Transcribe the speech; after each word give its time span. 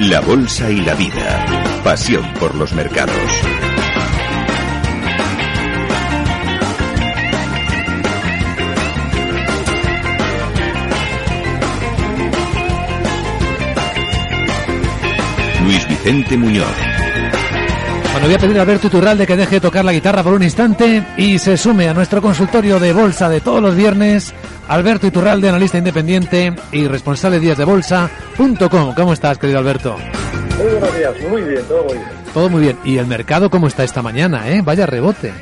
la 0.00 0.20
bolsa 0.20 0.70
y 0.70 0.80
la 0.82 0.94
vida. 0.94 1.44
Pasión 1.82 2.24
por 2.34 2.54
los 2.54 2.72
mercados. 2.72 3.14
Luis 15.64 15.88
Vicente 15.88 16.36
Muñoz. 16.36 16.64
Bueno, 18.12 18.26
voy 18.26 18.34
a 18.34 18.38
pedir 18.38 18.58
a 18.58 18.62
Alberto 18.62 18.86
Iturralde 18.86 19.26
que 19.26 19.36
deje 19.36 19.56
de 19.56 19.60
tocar 19.60 19.84
la 19.84 19.92
guitarra 19.92 20.22
por 20.22 20.32
un 20.32 20.42
instante 20.42 21.04
y 21.16 21.38
se 21.38 21.56
sume 21.56 21.88
a 21.88 21.94
nuestro 21.94 22.22
consultorio 22.22 22.78
de 22.78 22.92
bolsa 22.92 23.28
de 23.28 23.40
todos 23.40 23.60
los 23.60 23.74
viernes. 23.74 24.32
Alberto 24.68 25.06
Iturralde, 25.08 25.48
analista 25.48 25.78
independiente 25.78 26.54
y 26.72 26.86
responsable 26.86 27.38
de 27.38 27.46
días 27.46 27.58
de 27.58 27.64
bolsa.com. 28.38 28.94
¿Cómo 28.94 29.12
estás, 29.12 29.38
querido 29.38 29.58
Alberto? 29.58 29.96
Muy 30.56 30.66
buenos 30.66 30.96
días, 30.96 31.14
muy 31.28 31.42
bien, 31.42 31.62
todo 31.66 31.84
muy 31.84 31.94
bien. 31.94 32.08
Todo 32.32 32.48
muy 32.48 32.60
bien. 32.60 32.78
¿Y 32.84 32.98
el 32.98 33.06
mercado 33.06 33.50
cómo 33.50 33.66
está 33.66 33.84
esta 33.84 34.02
mañana, 34.02 34.48
eh? 34.48 34.62
Vaya 34.64 34.86
rebote. 34.86 35.32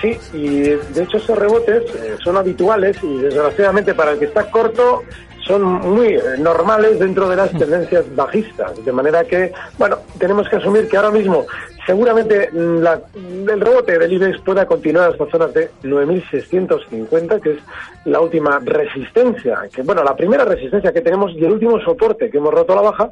Sí, 0.00 0.18
y 0.32 0.60
de 0.60 1.02
hecho 1.02 1.18
esos 1.18 1.36
rebotes 1.38 1.82
eh, 1.94 2.16
son 2.22 2.36
habituales 2.36 2.96
y 3.02 3.18
desgraciadamente 3.18 3.94
para 3.94 4.12
el 4.12 4.18
que 4.18 4.24
está 4.26 4.50
corto 4.50 5.02
son 5.46 5.62
muy 5.62 6.14
eh, 6.14 6.22
normales 6.38 6.98
dentro 6.98 7.28
de 7.28 7.36
las 7.36 7.50
tendencias 7.58 8.04
bajistas. 8.14 8.82
De 8.84 8.92
manera 8.92 9.24
que, 9.24 9.52
bueno, 9.78 9.98
tenemos 10.18 10.48
que 10.48 10.56
asumir 10.56 10.88
que 10.88 10.96
ahora 10.96 11.10
mismo 11.10 11.46
seguramente 11.86 12.50
mm, 12.52 12.78
la, 12.78 13.00
el 13.14 13.60
rebote 13.60 13.98
del 13.98 14.12
IBEX 14.12 14.40
pueda 14.40 14.66
continuar 14.66 15.10
hasta 15.10 15.26
zonas 15.30 15.52
de 15.54 15.70
9.650, 15.82 17.40
que 17.40 17.52
es 17.52 17.58
la 18.04 18.20
última 18.20 18.58
resistencia, 18.62 19.60
bueno, 19.84 20.02
la 20.02 20.16
primera 20.16 20.44
resistencia 20.44 20.92
que 20.92 21.00
tenemos 21.00 21.32
y 21.32 21.44
el 21.44 21.52
último 21.52 21.80
soporte 21.80 22.30
que 22.30 22.38
hemos 22.38 22.54
roto 22.54 22.72
a 22.72 22.76
la 22.76 22.90
baja, 22.90 23.10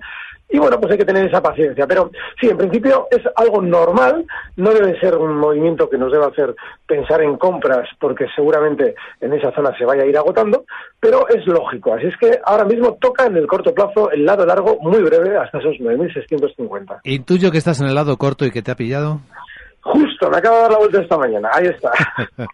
y 0.51 0.59
bueno, 0.59 0.81
pues 0.81 0.93
hay 0.93 0.99
que 0.99 1.05
tener 1.05 1.27
esa 1.27 1.43
paciencia. 1.43 1.87
Pero 1.87 2.11
sí, 2.41 2.49
en 2.49 2.57
principio 2.57 3.07
es 3.11 3.21
algo 3.37 3.61
normal, 3.61 4.25
no 4.57 4.71
debe 4.71 4.99
ser 4.99 5.17
un 5.17 5.37
movimiento 5.37 5.91
que 5.91 5.99
nos 5.99 6.11
deba 6.11 6.29
hacer 6.29 6.55
pensar 6.87 7.23
en 7.23 7.37
compras, 7.37 7.89
porque 8.01 8.27
seguramente 8.35 8.95
en 9.21 9.35
esa 9.35 9.53
zona 9.53 9.77
se 9.77 9.85
vaya 9.85 10.05
a 10.05 10.07
ir 10.07 10.17
agotando, 10.17 10.65
pero 10.99 11.29
es 11.29 11.47
lógico. 11.47 11.93
Así 11.93 12.07
es 12.07 12.17
que 12.17 12.39
ahora 12.45 12.65
mismo 12.65 12.97
toca 13.01 13.27
en 13.27 13.37
el 13.37 13.47
corto 13.47 13.75
plazo 13.75 14.11
el 14.11 14.25
lado 14.25 14.47
largo 14.47 14.79
muy 14.81 15.03
breve 15.03 15.37
hasta 15.37 15.59
esos 15.59 15.77
9.650. 15.77 17.01
Intuyo 17.05 17.51
que 17.51 17.59
estás 17.59 17.81
en 17.81 17.89
el 17.89 17.95
lado 17.95 18.17
corto 18.17 18.47
y 18.47 18.51
que 18.51 18.58
te 18.63 18.71
ha 18.71 18.77
pillado. 18.77 19.21
Justo, 19.81 20.29
me 20.29 20.39
acabo 20.39 20.57
de 20.57 20.63
dar 20.63 20.73
la 20.73 20.79
vuelta 20.79 21.01
esta 21.01 21.17
mañana, 21.17 21.51
ahí 21.53 21.67
está. 21.67 21.93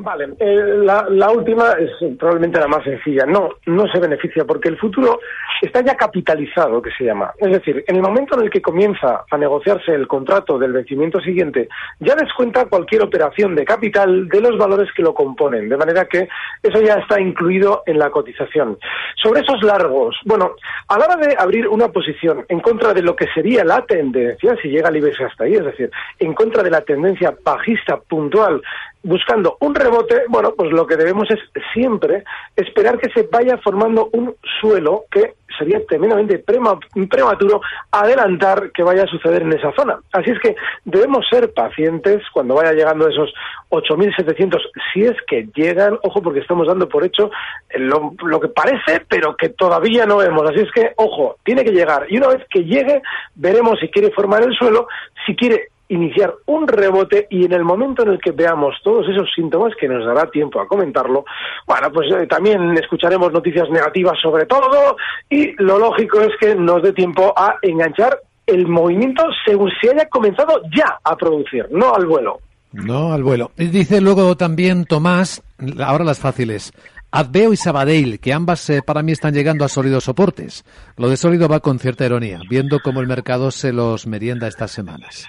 Vale, 0.00 0.28
eh, 0.38 0.84
la, 0.84 1.30
última 1.30 1.72
es 1.72 1.90
probablemente 2.16 2.60
la 2.60 2.68
más 2.68 2.84
sencilla. 2.84 3.26
No, 3.26 3.48
no 3.66 3.88
se 3.88 3.98
beneficia 3.98 4.44
porque 4.44 4.68
el 4.68 4.78
futuro 4.78 5.18
está 5.60 5.80
ya 5.80 5.96
capitalizado, 5.96 6.80
que 6.80 6.92
se 6.96 7.02
llama. 7.02 7.32
Es 7.36 7.50
decir, 7.50 7.82
en 7.84 7.96
el 7.96 8.02
momento 8.02 8.36
en 8.36 8.44
el 8.44 8.50
que 8.50 8.62
comienza 8.62 9.24
a 9.28 9.36
negociarse 9.36 9.92
el 9.92 10.06
contrato 10.06 10.56
del 10.56 10.72
vencimiento 10.72 11.18
siguiente, 11.20 11.68
ya 11.98 12.14
descuenta 12.14 12.66
cualquier 12.66 13.02
operación 13.02 13.56
de 13.56 13.64
capital 13.64 14.28
de 14.28 14.40
los 14.40 14.56
valores 14.56 14.88
que 14.94 15.02
lo 15.02 15.12
componen, 15.12 15.68
de 15.68 15.76
manera 15.76 16.04
que 16.04 16.28
eso 16.62 16.80
ya 16.80 16.94
está 16.94 17.20
incluido 17.20 17.82
en 17.84 17.98
la 17.98 18.10
cotización. 18.10 18.78
Sobre 19.20 19.40
esos 19.40 19.60
largos, 19.64 20.16
bueno, 20.24 20.52
a 20.86 20.96
la 20.96 21.06
hora 21.06 21.16
de 21.16 21.34
abrir 21.36 21.66
una 21.66 21.88
posición 21.88 22.44
en 22.48 22.60
contra 22.60 22.94
de 22.94 23.02
lo 23.02 23.16
que 23.16 23.26
sería 23.34 23.64
la 23.64 23.84
tendencia, 23.84 24.54
si 24.62 24.68
llega 24.68 24.90
el 24.90 24.98
IBEX 24.98 25.22
hasta 25.22 25.42
ahí, 25.42 25.54
es 25.54 25.64
decir, 25.64 25.90
en 26.20 26.34
contra 26.34 26.62
de 26.62 26.70
la 26.70 26.82
tendencia 26.82 27.34
bajista 27.44 27.96
puntual 27.96 28.62
buscando 29.02 29.56
un 29.60 29.74
rebote, 29.74 30.22
bueno, 30.28 30.52
pues 30.56 30.72
lo 30.72 30.86
que 30.86 30.96
debemos 30.96 31.30
es 31.30 31.38
siempre 31.72 32.24
esperar 32.56 32.98
que 32.98 33.10
se 33.10 33.28
vaya 33.30 33.58
formando 33.58 34.08
un 34.12 34.34
suelo 34.60 35.04
que 35.10 35.34
sería 35.58 35.84
tremendamente 35.86 36.38
prematuro 36.38 37.60
adelantar 37.90 38.70
que 38.72 38.82
vaya 38.82 39.04
a 39.04 39.06
suceder 39.06 39.42
en 39.42 39.52
esa 39.52 39.72
zona. 39.72 39.98
Así 40.12 40.30
es 40.30 40.38
que 40.40 40.54
debemos 40.84 41.26
ser 41.28 41.52
pacientes 41.52 42.22
cuando 42.32 42.54
vaya 42.54 42.72
llegando 42.72 43.08
esos 43.08 43.32
8.700, 43.70 44.60
si 44.92 45.02
es 45.02 45.16
que 45.26 45.48
llegan, 45.54 45.98
ojo, 46.02 46.22
porque 46.22 46.40
estamos 46.40 46.66
dando 46.66 46.88
por 46.88 47.04
hecho 47.04 47.30
lo, 47.76 48.14
lo 48.22 48.40
que 48.40 48.48
parece, 48.48 49.04
pero 49.08 49.36
que 49.36 49.50
todavía 49.50 50.06
no 50.06 50.18
vemos. 50.18 50.48
Así 50.48 50.60
es 50.60 50.70
que, 50.72 50.92
ojo, 50.96 51.36
tiene 51.44 51.64
que 51.64 51.72
llegar. 51.72 52.06
Y 52.08 52.18
una 52.18 52.28
vez 52.28 52.44
que 52.50 52.64
llegue, 52.64 53.02
veremos 53.34 53.78
si 53.80 53.88
quiere 53.88 54.10
formar 54.12 54.42
el 54.42 54.54
suelo, 54.54 54.86
si 55.26 55.34
quiere 55.34 55.68
iniciar 55.88 56.34
un 56.46 56.68
rebote 56.68 57.26
y 57.30 57.44
en 57.44 57.52
el 57.52 57.64
momento 57.64 58.02
en 58.02 58.10
el 58.10 58.20
que 58.20 58.32
veamos 58.32 58.74
todos 58.82 59.08
esos 59.08 59.28
síntomas, 59.34 59.74
que 59.78 59.88
nos 59.88 60.04
dará 60.04 60.30
tiempo 60.30 60.60
a 60.60 60.68
comentarlo, 60.68 61.24
bueno, 61.66 61.90
pues 61.92 62.08
eh, 62.12 62.26
también 62.26 62.76
escucharemos 62.76 63.32
noticias 63.32 63.68
negativas 63.70 64.18
sobre 64.22 64.46
todo 64.46 64.96
y 65.30 65.52
lo 65.62 65.78
lógico 65.78 66.20
es 66.20 66.30
que 66.40 66.54
nos 66.54 66.82
dé 66.82 66.92
tiempo 66.92 67.32
a 67.36 67.56
enganchar 67.62 68.20
el 68.46 68.66
movimiento 68.66 69.24
según 69.44 69.70
se 69.80 69.90
haya 69.90 70.08
comenzado 70.08 70.62
ya 70.74 70.98
a 71.04 71.16
producir, 71.16 71.66
no 71.70 71.94
al 71.94 72.06
vuelo. 72.06 72.40
No 72.72 73.12
al 73.12 73.22
vuelo. 73.22 73.50
Dice 73.56 74.00
luego 74.00 74.36
también 74.36 74.84
Tomás, 74.84 75.42
ahora 75.84 76.04
las 76.04 76.18
fáciles. 76.18 76.72
Adveo 77.10 77.54
y 77.54 77.56
Sabadell, 77.56 78.20
que 78.20 78.34
ambas 78.34 78.68
eh, 78.68 78.82
para 78.82 79.02
mí 79.02 79.12
están 79.12 79.32
llegando 79.32 79.64
a 79.64 79.68
sólidos 79.68 80.04
soportes. 80.04 80.64
Lo 80.98 81.08
de 81.08 81.16
sólido 81.16 81.48
va 81.48 81.60
con 81.60 81.78
cierta 81.78 82.04
ironía, 82.04 82.40
viendo 82.50 82.80
cómo 82.80 83.00
el 83.00 83.06
mercado 83.06 83.50
se 83.50 83.72
los 83.72 84.06
merienda 84.06 84.46
estas 84.46 84.72
semanas. 84.72 85.26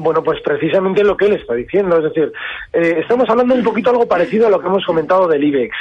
Bueno, 0.00 0.22
pues 0.22 0.40
precisamente 0.42 1.02
lo 1.02 1.16
que 1.16 1.26
él 1.26 1.32
está 1.32 1.54
diciendo. 1.54 1.98
Es 1.98 2.04
decir, 2.04 2.32
eh, 2.72 3.00
estamos 3.00 3.28
hablando 3.28 3.54
un 3.54 3.64
poquito 3.64 3.90
algo 3.90 4.06
parecido 4.06 4.46
a 4.46 4.50
lo 4.50 4.60
que 4.60 4.68
hemos 4.68 4.86
comentado 4.86 5.26
del 5.26 5.42
IBEX. 5.42 5.76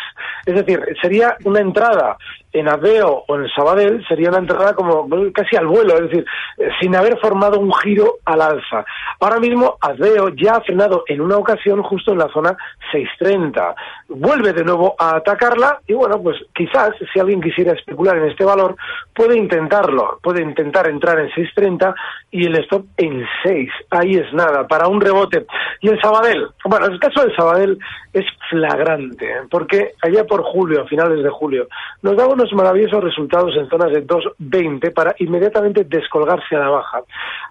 Es 0.47 0.55
decir, 0.55 0.83
sería 0.99 1.37
una 1.43 1.59
entrada 1.59 2.17
en 2.51 2.67
Adeo 2.67 3.25
o 3.27 3.35
en 3.35 3.47
Sabadell 3.49 4.03
sería 4.07 4.29
una 4.29 4.39
entrada 4.39 4.73
como 4.73 5.07
casi 5.33 5.55
al 5.55 5.67
vuelo, 5.67 5.95
es 5.95 6.09
decir, 6.09 6.25
eh, 6.57 6.69
sin 6.81 6.95
haber 6.95 7.19
formado 7.19 7.59
un 7.59 7.71
giro 7.73 8.15
al 8.25 8.41
alza. 8.41 8.85
Ahora 9.19 9.39
mismo 9.39 9.77
Adeo 9.81 10.29
ya 10.29 10.55
ha 10.55 10.61
frenado 10.61 11.03
en 11.07 11.21
una 11.21 11.37
ocasión 11.37 11.83
justo 11.83 12.11
en 12.11 12.19
la 12.19 12.29
zona 12.29 12.57
630. 12.91 13.75
Vuelve 14.09 14.53
de 14.53 14.63
nuevo 14.63 14.95
a 14.97 15.17
atacarla 15.17 15.81
y 15.85 15.93
bueno, 15.93 16.21
pues 16.21 16.37
quizás 16.55 16.91
si 17.13 17.19
alguien 17.19 17.41
quisiera 17.41 17.73
especular 17.73 18.17
en 18.17 18.29
este 18.29 18.45
valor 18.45 18.75
puede 19.13 19.37
intentarlo, 19.37 20.19
puede 20.23 20.41
intentar 20.41 20.87
entrar 20.87 21.19
en 21.19 21.27
630 21.27 21.93
y 22.31 22.45
el 22.45 22.55
stop 22.59 22.85
en 22.97 23.25
6. 23.43 23.69
Ahí 23.89 24.15
es 24.15 24.31
nada, 24.33 24.67
para 24.67 24.87
un 24.87 25.01
rebote. 25.01 25.45
Y 25.81 25.89
el 25.89 25.99
Sabadell, 26.01 26.47
bueno, 26.65 26.85
el 26.85 26.99
caso 26.99 27.21
del 27.21 27.35
Sabadell 27.35 27.77
es 28.13 28.25
flagrante, 28.49 29.25
¿eh? 29.25 29.41
porque 29.49 29.91
allá 30.01 30.25
por 30.25 30.43
julio, 30.43 30.81
a 30.81 30.87
finales 30.87 31.23
de 31.23 31.29
julio, 31.29 31.67
nos 32.01 32.15
daba 32.15 32.33
unos 32.33 32.51
maravillosos 32.53 33.03
resultados 33.03 33.55
en 33.57 33.69
zonas 33.69 33.91
de 33.91 34.05
2.20 34.05 34.93
para 34.93 35.15
inmediatamente 35.19 35.83
descolgarse 35.83 36.55
a 36.55 36.59
la 36.59 36.69
baja. 36.69 37.01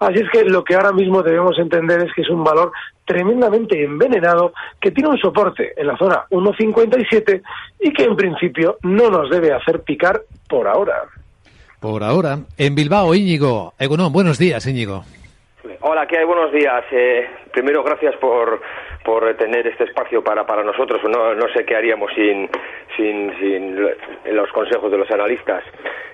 Así 0.01 0.21
es 0.21 0.31
que 0.31 0.45
lo 0.45 0.65
que 0.65 0.75
ahora 0.75 0.93
mismo 0.93 1.23
debemos 1.23 1.59
entender 1.59 2.01
es 2.07 2.13
que 2.15 2.23
es 2.23 2.31
un 2.31 2.43
valor 2.43 2.73
tremendamente 3.07 3.83
envenenado 3.83 4.53
que 4.81 4.91
tiene 4.91 5.11
un 5.11 5.19
soporte 5.19 5.73
en 5.77 5.87
la 5.87 5.97
zona 5.97 6.25
1.57 6.31 7.41
y 7.81 7.93
que 7.93 8.05
en 8.05 8.17
principio 8.17 8.77
no 8.83 9.09
nos 9.09 9.31
debe 9.31 9.53
hacer 9.53 9.81
picar 9.81 10.21
por 10.49 10.69
ahora. 10.69 11.05
Por 11.81 12.03
ahora, 12.03 12.39
en 12.59 12.75
Bilbao, 12.75 13.15
Íñigo. 13.15 13.73
Egunon, 13.79 14.13
buenos 14.13 14.39
días, 14.39 14.67
Íñigo. 14.67 15.05
Hola, 15.81 16.07
¿qué 16.07 16.19
hay? 16.19 16.25
Buenos 16.25 16.53
días. 16.53 16.85
Eh, 16.91 17.27
primero, 17.53 17.83
gracias 17.83 18.17
por, 18.17 18.61
por 19.05 19.37
tener 19.37 19.67
este 19.67 19.85
espacio 19.85 20.23
para, 20.23 20.47
para 20.47 20.65
nosotros. 20.65 21.01
No, 21.05 21.35
no 21.35 21.49
sé 21.55 21.65
qué 21.65 21.77
haríamos 21.77 22.11
sin, 22.15 22.49
sin, 22.97 23.33
sin 23.39 23.77
los 24.35 24.51
consejos 24.53 24.91
de 24.91 24.99
los 24.99 25.11
analistas. 25.11 25.63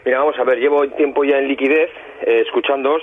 Mira, 0.04 0.18
vamos 0.18 0.38
a 0.38 0.44
ver, 0.44 0.58
llevo 0.58 0.86
tiempo 0.90 1.24
ya 1.24 1.38
en 1.38 1.48
liquidez 1.48 1.90
eh, 2.22 2.42
escuchándoos 2.44 3.02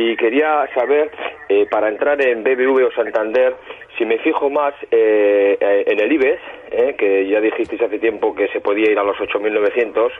y 0.00 0.16
quería 0.16 0.66
saber, 0.74 1.10
eh, 1.50 1.66
para 1.70 1.88
entrar 1.88 2.24
en 2.26 2.42
BBV 2.42 2.86
o 2.86 2.92
Santander, 2.92 3.54
si 3.98 4.06
me 4.06 4.18
fijo 4.18 4.48
más 4.48 4.72
eh, 4.90 5.58
en 5.60 6.00
el 6.00 6.10
IBEX, 6.12 6.40
eh, 6.70 6.94
que 6.96 7.28
ya 7.28 7.38
dijisteis 7.40 7.82
hace 7.82 7.98
tiempo 7.98 8.34
que 8.34 8.48
se 8.48 8.60
podía 8.60 8.90
ir 8.90 8.98
a 8.98 9.04
los 9.04 9.18
8.900, 9.18 10.10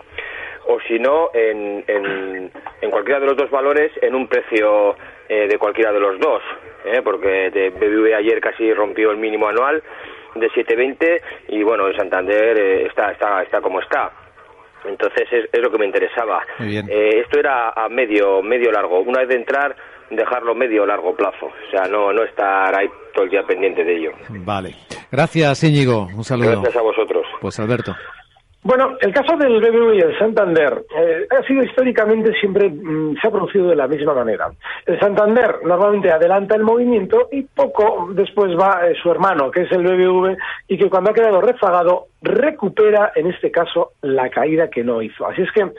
o 0.67 0.81
si 0.87 0.99
no, 0.99 1.31
en, 1.33 1.83
en, 1.87 2.91
cualquiera 2.91 3.21
de 3.21 3.27
los 3.27 3.37
dos 3.39 3.51
valores 3.51 3.91
en 4.03 4.15
un 4.15 4.27
precio 4.29 4.97
eh, 5.29 5.49
de 5.49 5.57
cualquiera 5.57 5.93
de 5.93 6.01
los 6.01 6.21
dos, 6.21 6.43
¿eh? 6.85 7.01
porque 7.03 7.51
de 7.51 7.71
BBV 7.71 8.15
ayer 8.17 8.39
casi 8.41 8.75
rompió 8.75 9.11
el 9.13 9.17
mínimo 9.17 9.49
anual 9.49 9.83
de 10.35 10.51
7.20 10.51 11.23
y 11.49 11.63
bueno, 11.63 11.89
en 11.89 11.97
Santander 11.97 12.59
eh, 12.59 12.87
está, 12.87 13.13
está, 13.13 13.43
está 13.43 13.63
como 13.63 13.81
está. 13.81 14.13
Entonces 14.85 15.29
es, 15.31 15.49
es 15.53 15.61
lo 15.61 15.71
que 15.71 15.79
me 15.79 15.87
interesaba. 15.87 16.43
Eh, 16.59 17.23
esto 17.25 17.39
era 17.39 17.71
a 17.71 17.89
medio, 17.89 18.43
medio 18.43 18.71
largo. 18.73 19.01
Una 19.01 19.21
vez 19.21 19.29
de 19.29 19.37
entrar, 19.37 19.77
dejarlo 20.11 20.55
medio 20.55 20.87
largo 20.87 21.15
plazo. 21.15 21.47
O 21.47 21.71
sea, 21.71 21.87
no, 21.89 22.13
no 22.13 22.23
estar 22.25 22.75
ahí 22.75 22.89
todo 23.15 23.25
el 23.25 23.31
día 23.31 23.43
pendiente 23.43 23.85
de 23.85 23.97
ello. 23.97 24.13
Vale. 24.29 24.75
Gracias, 25.11 25.65
Íñigo. 25.65 26.09
Un 26.15 26.25
saludo. 26.25 26.63
Gracias 26.63 26.77
a 26.77 26.83
vosotros. 26.83 27.27
Pues 27.41 27.59
Alberto. 27.61 27.95
Bueno, 28.63 28.95
el 29.01 29.15
caso 29.15 29.39
del 29.39 29.59
BBV 29.59 29.95
y 29.95 30.01
el 30.01 30.19
Santander 30.19 30.85
eh, 30.95 31.27
ha 31.31 31.43
sido 31.47 31.65
históricamente 31.65 32.31
siempre 32.39 32.69
mm, 32.69 33.17
se 33.19 33.27
ha 33.27 33.31
producido 33.31 33.69
de 33.69 33.77
la 33.77 33.89
misma 33.89 34.13
manera. 34.13 34.51
El 34.85 35.01
Santander 35.01 35.61
normalmente 35.65 36.13
adelanta 36.13 36.57
el 36.57 36.63
movimiento 36.63 37.29
y 37.33 37.43
poco 37.43 38.11
después 38.13 38.53
va 38.59 38.87
eh, 38.87 38.95
su 39.03 39.11
hermano, 39.11 39.51
que 39.51 39.63
es 39.63 39.73
el 39.73 39.83
BBV, 39.83 40.37
y 40.69 40.77
que 40.77 40.91
cuando 40.91 41.11
ha 41.11 41.15
quedado 41.15 41.41
rezagado 41.41 42.09
recupera, 42.23 43.13
en 43.15 43.29
este 43.29 43.51
caso, 43.51 43.93
la 44.03 44.29
caída 44.29 44.69
que 44.69 44.85
no 44.85 45.01
hizo. 45.01 45.27
Así 45.27 45.43
es 45.43 45.51
que 45.53 45.71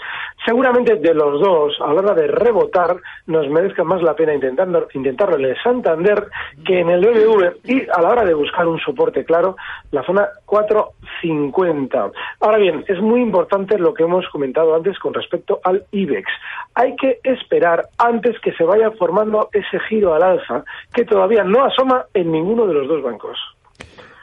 seguramente 0.46 0.96
de 0.96 1.14
los 1.14 1.40
dos, 1.40 1.78
a 1.82 1.94
la 1.94 2.02
hora 2.02 2.14
de 2.16 2.28
rebotar, 2.28 2.98
nos 3.28 3.48
merezca 3.50 3.84
más 3.84 4.02
la 4.02 4.16
pena 4.16 4.34
intentando, 4.34 4.88
intentarlo 4.94 5.38
en 5.38 5.46
el 5.46 5.62
Santander 5.62 6.28
que 6.66 6.80
en 6.80 6.90
el 6.90 7.02
BBV 7.02 7.58
y 7.66 7.88
a 7.94 8.02
la 8.02 8.10
hora 8.10 8.26
de 8.26 8.34
buscar 8.34 8.68
un 8.68 8.80
soporte 8.80 9.24
claro, 9.24 9.56
la 9.92 10.04
zona 10.04 10.28
450. 10.46 12.12
Ahora 12.40 12.58
bien, 12.58 12.84
es 12.88 13.00
muy 13.02 13.22
importante 13.22 13.78
lo 13.78 13.94
que 13.94 14.04
hemos 14.04 14.28
comentado 14.30 14.76
antes 14.76 14.98
con 15.00 15.14
respecto 15.14 15.60
al 15.64 15.86
IBEX. 15.92 16.30
Hay 16.76 16.96
que 16.96 17.20
esperar 17.24 17.86
antes 17.98 18.40
que 18.40 18.54
se 18.54 18.64
vaya 18.64 18.92
formando 18.92 19.50
ese 19.54 19.80
giro 19.90 20.14
al 20.14 20.24
alza 20.24 20.64
que 20.94 21.06
todavía 21.06 21.44
no 21.44 21.64
asoma 21.66 22.06
en 22.14 22.32
ninguno 22.32 22.66
de 22.66 22.74
los 22.74 22.88
dos 22.88 23.04
bancos. 23.04 23.38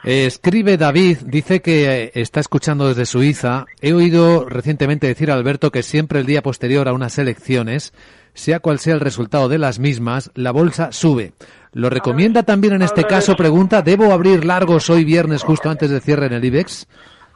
Escribe 0.03 0.77
David, 0.77 1.17
dice 1.25 1.61
que 1.61 2.03
eh, 2.03 2.11
está 2.15 2.39
escuchando 2.39 2.87
desde 2.87 3.05
Suiza. 3.05 3.65
He 3.81 3.91
oído 3.91 4.47
recientemente 4.47 5.07
decir 5.07 5.29
a 5.29 5.33
Alberto 5.33 5.71
que 5.71 5.83
siempre 5.83 6.19
el 6.19 6.25
día 6.25 6.41
posterior 6.41 6.87
a 6.87 6.93
unas 6.93 7.17
elecciones, 7.17 7.93
sea 8.33 8.61
cual 8.61 8.79
sea 8.79 8.93
el 8.93 9.01
resultado 9.01 9.49
de 9.49 9.57
las 9.57 9.79
mismas, 9.79 10.31
la 10.35 10.51
bolsa 10.51 10.93
sube. 10.93 11.33
¿Lo 11.73 11.89
recomienda 11.89 12.43
también 12.43 12.73
en 12.73 12.81
este 12.81 13.03
caso? 13.03 13.35
Pregunta, 13.35 13.81
¿debo 13.81 14.13
abrir 14.13 14.45
largos 14.45 14.89
hoy 14.89 15.03
viernes 15.03 15.43
justo 15.43 15.69
antes 15.69 15.89
de 15.89 15.99
cierre 15.99 16.27
en 16.27 16.33
el 16.33 16.45
IBEX? 16.45 16.87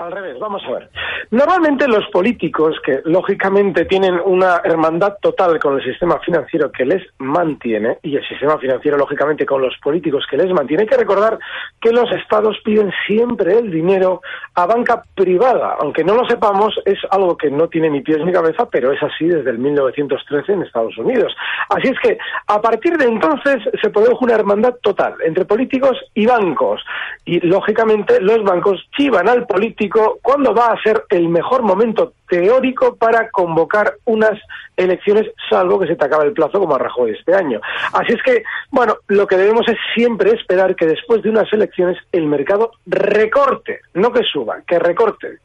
Al 0.04 0.12
revés, 0.12 0.38
vamos 0.38 0.62
a 0.66 0.72
ver. 0.72 0.90
Normalmente 1.32 1.88
los 1.88 2.06
políticos, 2.10 2.76
que 2.86 3.00
lógicamente 3.06 3.86
tienen 3.86 4.20
una 4.26 4.60
hermandad 4.62 5.16
total 5.22 5.58
con 5.60 5.80
el 5.80 5.84
sistema 5.84 6.20
financiero 6.20 6.70
que 6.74 6.84
les 6.84 7.02
mantiene, 7.20 8.00
y 8.04 8.18
el 8.18 8.28
sistema 8.28 8.58
financiero 8.58 8.98
lógicamente 8.98 9.46
con 9.46 9.62
los 9.62 9.74
políticos 9.82 10.26
que 10.30 10.36
les 10.36 10.52
mantiene, 10.52 10.84
hay 10.84 10.90
que 10.90 10.98
recordar 10.98 11.40
que 11.80 11.92
los 11.92 12.12
estados 12.12 12.58
piden 12.66 12.92
siempre 13.08 13.58
el 13.58 13.72
dinero 13.72 14.22
a 14.56 14.66
banca 14.66 15.04
privada. 15.16 15.78
Aunque 15.80 16.04
no 16.04 16.16
lo 16.16 16.28
sepamos, 16.28 16.76
es 16.84 17.00
algo 17.10 17.38
que 17.38 17.50
no 17.50 17.70
tiene 17.70 17.90
ni 17.90 18.02
pies 18.02 18.20
ni 18.26 18.34
cabeza, 18.34 18.68
pero 18.70 18.92
es 18.92 19.02
así 19.02 19.26
desde 19.26 19.52
el 19.52 19.58
1913 19.58 20.52
en 20.52 20.64
Estados 20.64 20.98
Unidos. 20.98 21.34
Así 21.70 21.88
es 21.88 22.00
que 22.02 22.18
a 22.48 22.62
partir 22.62 22.98
de 22.98 23.06
entonces 23.06 23.58
se 23.82 23.90
produjo 23.90 24.26
una 24.26 24.36
hermandad 24.36 24.76
total 24.82 25.16
entre 25.26 25.46
políticos 25.46 25.98
y 26.14 26.26
bancos. 26.26 26.84
Y 27.24 27.40
lógicamente 27.48 28.20
los 28.20 28.44
bancos 28.44 28.86
chivan 28.98 29.30
al 29.30 29.48
político 29.48 29.93
cuándo 30.22 30.54
va 30.54 30.68
a 30.68 30.82
ser 30.82 31.04
el 31.10 31.30
mejor 31.30 31.62
momento 31.62 32.14
teórico 32.28 32.96
para 32.96 33.30
convocar 33.30 33.96
unas 34.06 34.40
elecciones, 34.76 35.28
salvo 35.50 35.80
que 35.80 35.88
se 35.88 35.96
te 35.96 36.06
acabe 36.06 36.26
el 36.26 36.34
plazo 36.34 36.60
como 36.60 36.76
a 36.76 36.80
Rajoy 36.80 37.12
este 37.12 37.36
año. 37.36 37.62
Así 37.94 38.14
es 38.14 38.24
que, 38.24 38.44
bueno, 38.72 38.98
lo 39.08 39.28
que 39.28 39.38
debemos 39.38 39.68
es 39.68 39.78
siempre 39.94 40.32
esperar 40.32 40.76
que 40.76 40.86
después 40.86 41.22
de 41.22 41.30
unas 41.30 41.52
elecciones 41.54 41.98
el 42.12 42.26
mercado 42.26 42.72
recorte, 42.86 43.82
no 43.94 44.12
que 44.12 44.24
suba, 44.24 44.58
que 44.68 44.80
recorte. 44.80 45.38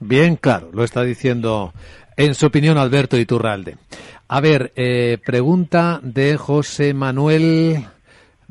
Bien 0.00 0.36
claro, 0.36 0.70
lo 0.72 0.82
está 0.82 1.02
diciendo 1.02 1.72
en 2.16 2.34
su 2.34 2.46
opinión 2.46 2.76
Alberto 2.78 3.16
Iturralde. 3.16 3.76
A 4.28 4.40
ver, 4.40 4.72
eh, 4.76 5.18
pregunta 5.24 6.00
de 6.02 6.36
José 6.36 6.94
Manuel 6.94 7.84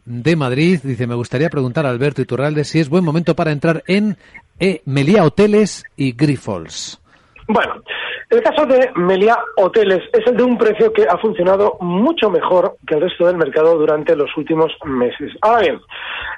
de 0.05 0.35
Madrid. 0.35 0.79
Dice, 0.83 1.07
me 1.07 1.15
gustaría 1.15 1.49
preguntar 1.49 1.85
a 1.85 1.89
Alberto 1.89 2.21
Iturralde 2.21 2.63
si 2.63 2.79
es 2.79 2.89
buen 2.89 3.03
momento 3.03 3.35
para 3.35 3.51
entrar 3.51 3.83
en 3.87 4.17
e 4.59 4.81
Meliá 4.85 5.23
Hoteles 5.23 5.85
y 5.95 6.11
Grifols. 6.13 7.01
Bueno, 7.47 7.81
el 8.29 8.43
caso 8.43 8.63
de 8.67 8.91
Meliá 8.93 9.39
Hoteles 9.57 10.03
es 10.13 10.27
el 10.27 10.37
de 10.37 10.43
un 10.43 10.55
precio 10.55 10.93
que 10.93 11.07
ha 11.09 11.17
funcionado 11.17 11.77
mucho 11.81 12.29
mejor 12.29 12.75
que 12.85 12.93
el 12.93 13.01
resto 13.01 13.25
del 13.25 13.37
mercado 13.37 13.75
durante 13.75 14.15
los 14.15 14.29
últimos 14.37 14.71
meses. 14.85 15.31
Ahora 15.41 15.61
bien, 15.61 15.79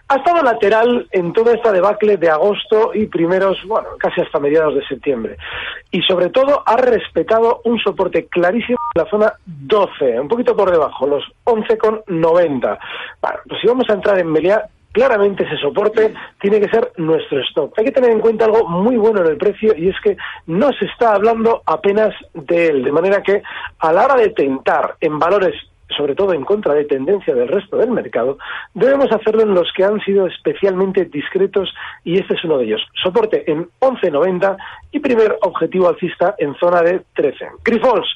ha 0.08 0.16
estado 0.16 0.42
lateral 0.42 1.06
en 1.12 1.34
toda 1.34 1.54
esta 1.54 1.74
debacle 1.74 2.16
de 2.16 2.30
agosto 2.30 2.92
y 2.94 3.08
primeros, 3.08 3.58
bueno, 3.66 3.90
casi 4.00 4.22
hasta 4.22 4.40
mediados 4.40 4.75
de 4.75 4.88
septiembre. 4.88 5.36
Y 5.92 6.01
sobre 6.04 6.30
todo 6.30 6.63
ha 6.66 6.78
respetado 6.78 7.60
un 7.66 7.78
soporte 7.80 8.28
clarísimo 8.28 8.78
en 8.96 9.04
la 9.04 9.10
zona 9.10 9.34
12, 9.46 10.18
un 10.20 10.30
poquito 10.30 10.56
por 10.56 10.72
debajo, 10.72 11.08
los 11.08 11.25
11,90. 11.44 12.80
Bueno, 13.22 13.40
pues 13.50 13.62
si 13.62 13.68
vamos 13.68 13.90
a 13.90 13.94
entrar 13.94 14.18
en 14.18 14.32
Meliá, 14.32 14.66
claramente 14.91 15.43
ese 15.43 15.57
soporte 15.57 16.13
tiene 16.39 16.60
que 16.60 16.69
ser 16.69 16.91
nuestro 16.98 17.39
stop. 17.41 17.74
Hay 17.77 17.86
que 17.86 17.91
tener 17.91 18.12
en 18.12 18.19
cuenta 18.19 18.45
algo 18.45 18.67
muy 18.67 18.98
bueno 18.98 19.21
en 19.21 19.27
el 19.27 19.38
precio 19.38 19.74
y 19.75 19.89
es 19.89 19.95
que 20.01 20.17
no 20.48 20.71
se 20.74 20.86
está 20.86 21.13
hablando 21.13 21.62
apenas 21.65 22.13
de 22.33 22.67
él, 22.67 22.83
de 22.83 22.91
manera 22.91 23.21
que 23.21 23.41
a 23.79 23.93
la 23.93 24.05
hora 24.05 24.15
de 24.15 24.29
tentar 24.29 24.95
en 25.00 25.19
valores 25.19 25.55
sobre 25.95 26.15
todo 26.15 26.33
en 26.33 26.43
contra 26.43 26.74
de 26.74 26.86
tendencia 26.86 27.33
del 27.33 27.48
resto 27.48 27.77
del 27.77 27.91
mercado, 27.91 28.38
debemos 28.74 29.12
hacerlo 29.12 29.43
en 29.43 29.53
los 29.53 29.71
que 29.75 29.83
han 29.83 30.00
sido 30.01 30.27
especialmente 30.27 31.05
discretos 31.05 31.74
y 32.03 32.19
este 32.19 32.36
es 32.36 32.43
uno 32.43 32.57
de 32.57 32.65
ellos. 32.65 32.81
Soporte 33.01 33.50
en 33.51 33.67
11.90 33.79 34.57
y 34.91 35.00
primer 35.00 35.38
objetivo 35.41 35.89
alcista 35.89 36.36
en 36.38 36.55
zona 36.55 36.81
de 36.81 37.01
13. 37.15 37.48
Grifols, 37.63 38.07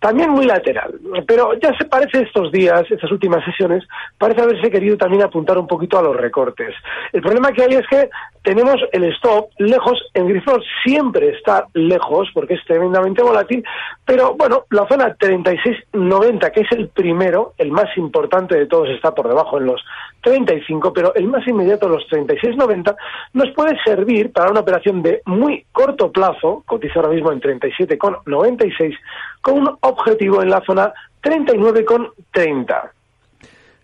también 0.00 0.30
muy 0.30 0.46
lateral, 0.46 0.94
pero 1.26 1.54
ya 1.54 1.76
se 1.76 1.84
parece 1.84 2.22
estos 2.22 2.52
días, 2.52 2.82
estas 2.90 3.10
últimas 3.10 3.44
sesiones, 3.44 3.84
parece 4.18 4.42
haberse 4.42 4.70
querido 4.70 4.96
también 4.96 5.22
apuntar 5.22 5.58
un 5.58 5.66
poquito 5.66 5.98
a 5.98 6.02
los 6.02 6.16
recortes. 6.16 6.74
El 7.12 7.22
problema 7.22 7.52
que 7.52 7.62
hay 7.62 7.74
es 7.74 7.86
que 7.88 8.10
tenemos 8.42 8.76
el 8.92 9.04
stop 9.14 9.50
lejos, 9.58 9.98
en 10.14 10.28
Grifols 10.28 10.64
siempre 10.84 11.30
está 11.30 11.66
lejos 11.74 12.28
porque 12.32 12.54
es 12.54 12.64
tremendamente 12.64 13.22
volátil, 13.22 13.64
pero 14.04 14.34
bueno, 14.34 14.64
la 14.70 14.86
zona 14.86 15.16
36.90, 15.16 16.52
que 16.52 16.60
es 16.60 16.72
el 16.72 16.90
primero, 17.16 17.54
el 17.56 17.70
más 17.70 17.86
importante 17.96 18.54
de 18.56 18.66
todos 18.66 18.90
está 18.90 19.14
por 19.14 19.26
debajo 19.26 19.56
en 19.58 19.66
los 19.66 19.82
35, 20.22 20.92
pero 20.92 21.14
el 21.14 21.28
más 21.28 21.46
inmediato, 21.48 21.88
los 21.88 22.02
36.90, 22.10 22.94
nos 23.32 23.50
puede 23.54 23.74
servir 23.82 24.32
para 24.32 24.50
una 24.50 24.60
operación 24.60 25.02
de 25.02 25.22
muy 25.24 25.64
corto 25.72 26.12
plazo, 26.12 26.62
cotiza 26.66 27.00
ahora 27.00 27.14
mismo 27.14 27.32
en 27.32 27.40
37,96, 27.40 28.94
con 29.40 29.60
un 29.60 29.78
objetivo 29.80 30.42
en 30.42 30.50
la 30.50 30.62
zona 30.66 30.92
39,30. 31.22 32.90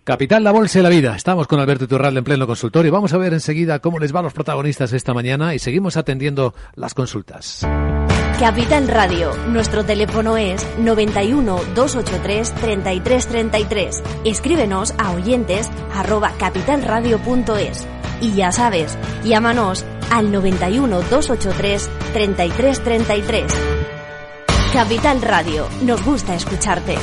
Capital, 0.05 0.45
la 0.45 0.51
bolsa 0.51 0.81
y 0.81 0.83
la 0.83 0.89
vida. 0.91 1.17
Estamos 1.17 1.47
con 1.47 1.59
Alberto 1.59 1.85
Iturralde 1.85 2.19
en 2.19 2.25
pleno 2.25 2.47
consultorio. 2.47 2.93
Vamos 2.93 3.15
a 3.15 3.19
ver 3.19 3.33
enseguida 3.33 3.79
cómo 3.79 3.99
les 3.99 4.15
va 4.15 4.21
a 4.21 4.25
los 4.25 4.35
protagonistas 4.35 4.93
esta 4.93 5.15
mañana 5.15 5.55
y 5.55 5.59
seguimos 5.59 5.97
atendiendo 5.97 6.55
las 6.75 6.93
consultas. 6.93 7.67
Capital 8.39 8.89
Radio. 8.89 9.37
Nuestro 9.49 9.85
teléfono 9.85 10.37
es 10.37 10.67
91 10.79 11.61
283 11.75 12.53
3333. 12.55 14.03
Escríbenos 14.25 14.95
a 14.99 15.13
oyentes 15.13 15.71
arroba 15.95 16.33
capitalradio.es. 16.39 17.87
Y 18.21 18.33
ya 18.35 18.51
sabes, 18.51 18.99
llámanos 19.25 19.85
al 20.11 20.33
91 20.33 21.03
283 21.03 21.91
3333. 22.13 23.53
Capital 24.73 25.23
Radio. 25.23 25.69
Nos 25.83 26.05
gusta 26.05 26.35
escucharte. 26.35 26.97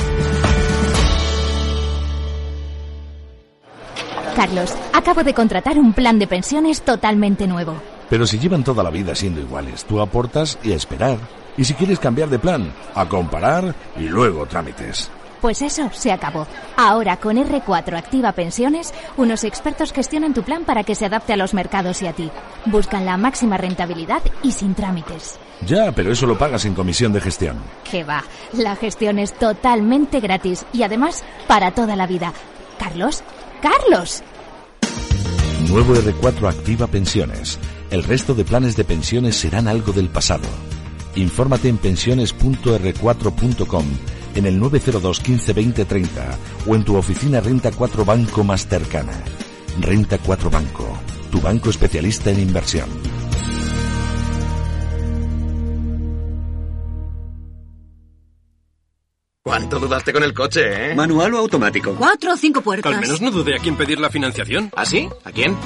Carlos, 4.36 4.74
acabo 4.92 5.22
de 5.22 5.34
contratar 5.34 5.78
un 5.78 5.92
plan 5.92 6.18
de 6.18 6.26
pensiones 6.26 6.82
totalmente 6.82 7.46
nuevo. 7.46 7.74
Pero 8.10 8.26
si 8.26 8.38
llevan 8.38 8.64
toda 8.64 8.82
la 8.82 8.90
vida 8.90 9.14
siendo 9.14 9.40
iguales, 9.40 9.84
tú 9.84 10.00
aportas 10.00 10.58
y 10.62 10.72
a 10.72 10.76
esperar. 10.76 11.16
Y 11.56 11.64
si 11.64 11.74
quieres 11.74 11.98
cambiar 11.98 12.28
de 12.28 12.38
plan, 12.38 12.72
a 12.94 13.08
comparar 13.08 13.74
y 13.96 14.08
luego 14.08 14.46
trámites. 14.46 15.10
Pues 15.40 15.62
eso 15.62 15.88
se 15.92 16.12
acabó. 16.12 16.46
Ahora 16.76 17.16
con 17.16 17.36
R4 17.36 17.96
Activa 17.96 18.32
Pensiones, 18.32 18.92
unos 19.16 19.44
expertos 19.44 19.92
gestionan 19.92 20.34
tu 20.34 20.42
plan 20.42 20.64
para 20.64 20.84
que 20.84 20.94
se 20.94 21.06
adapte 21.06 21.32
a 21.32 21.36
los 21.36 21.54
mercados 21.54 22.02
y 22.02 22.08
a 22.08 22.12
ti. 22.12 22.30
Buscan 22.66 23.06
la 23.06 23.16
máxima 23.16 23.56
rentabilidad 23.56 24.22
y 24.42 24.52
sin 24.52 24.74
trámites. 24.74 25.38
Ya, 25.66 25.92
pero 25.92 26.12
eso 26.12 26.26
lo 26.26 26.36
pagas 26.36 26.64
en 26.66 26.74
comisión 26.74 27.12
de 27.12 27.20
gestión. 27.20 27.56
Que 27.90 28.04
va, 28.04 28.22
la 28.52 28.76
gestión 28.76 29.18
es 29.18 29.32
totalmente 29.32 30.20
gratis 30.20 30.66
y 30.72 30.82
además 30.82 31.24
para 31.46 31.70
toda 31.70 31.96
la 31.96 32.06
vida. 32.06 32.32
Carlos, 32.78 33.22
Carlos. 33.62 34.22
Nuevo 35.68 35.94
R4 35.94 36.48
Activa 36.48 36.86
Pensiones. 36.86 37.58
El 37.90 38.04
resto 38.04 38.34
de 38.34 38.44
planes 38.44 38.76
de 38.76 38.84
pensiones 38.84 39.34
serán 39.34 39.66
algo 39.66 39.92
del 39.92 40.08
pasado. 40.08 40.46
Infórmate 41.16 41.68
en 41.68 41.78
pensiones.r4.com, 41.78 43.84
en 44.36 44.46
el 44.46 44.60
902 44.60 45.18
15 45.18 45.52
20 45.52 45.84
30 45.84 46.38
o 46.68 46.76
en 46.76 46.84
tu 46.84 46.94
oficina 46.96 47.40
Renta 47.40 47.72
4 47.72 48.04
Banco 48.04 48.44
más 48.44 48.68
cercana. 48.68 49.24
Renta 49.80 50.18
4 50.18 50.50
Banco, 50.50 50.86
tu 51.32 51.40
banco 51.40 51.70
especialista 51.70 52.30
en 52.30 52.38
inversión. 52.38 52.88
¿Cuánto 59.42 59.80
dudaste 59.80 60.12
con 60.12 60.22
el 60.22 60.32
coche, 60.32 60.92
eh? 60.92 60.94
¿Manual 60.94 61.34
o 61.34 61.38
automático? 61.38 61.96
Cuatro 61.96 62.34
o 62.34 62.36
cinco 62.36 62.60
puertas. 62.60 62.94
Al 62.94 63.00
menos 63.00 63.20
no 63.20 63.32
dudé 63.32 63.56
a 63.56 63.58
quién 63.58 63.76
pedir 63.76 63.98
la 63.98 64.10
financiación. 64.10 64.70
¿Ah, 64.76 64.86
sí? 64.86 65.08
¿A 65.24 65.32
quién? 65.32 65.56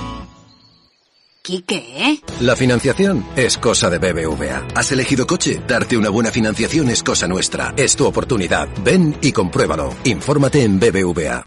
¿Qué? 1.44 2.22
La 2.40 2.56
financiación 2.56 3.22
es 3.36 3.58
cosa 3.58 3.90
de 3.90 3.98
BBVA. 3.98 4.66
¿Has 4.74 4.90
elegido 4.92 5.26
coche? 5.26 5.60
Darte 5.68 5.98
una 5.98 6.08
buena 6.08 6.30
financiación 6.30 6.88
es 6.88 7.02
cosa 7.02 7.28
nuestra. 7.28 7.74
Es 7.76 7.96
tu 7.96 8.06
oportunidad. 8.06 8.66
Ven 8.82 9.14
y 9.20 9.30
compruébalo. 9.30 9.94
Infórmate 10.04 10.62
en 10.62 10.80
BBVA. 10.80 11.44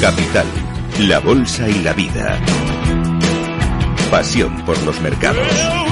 Capital, 0.00 0.46
la 0.98 1.20
bolsa 1.20 1.68
y 1.68 1.74
la 1.74 1.92
vida. 1.92 2.40
Pasión 4.10 4.64
por 4.64 4.82
los 4.82 5.00
mercados. 5.00 5.91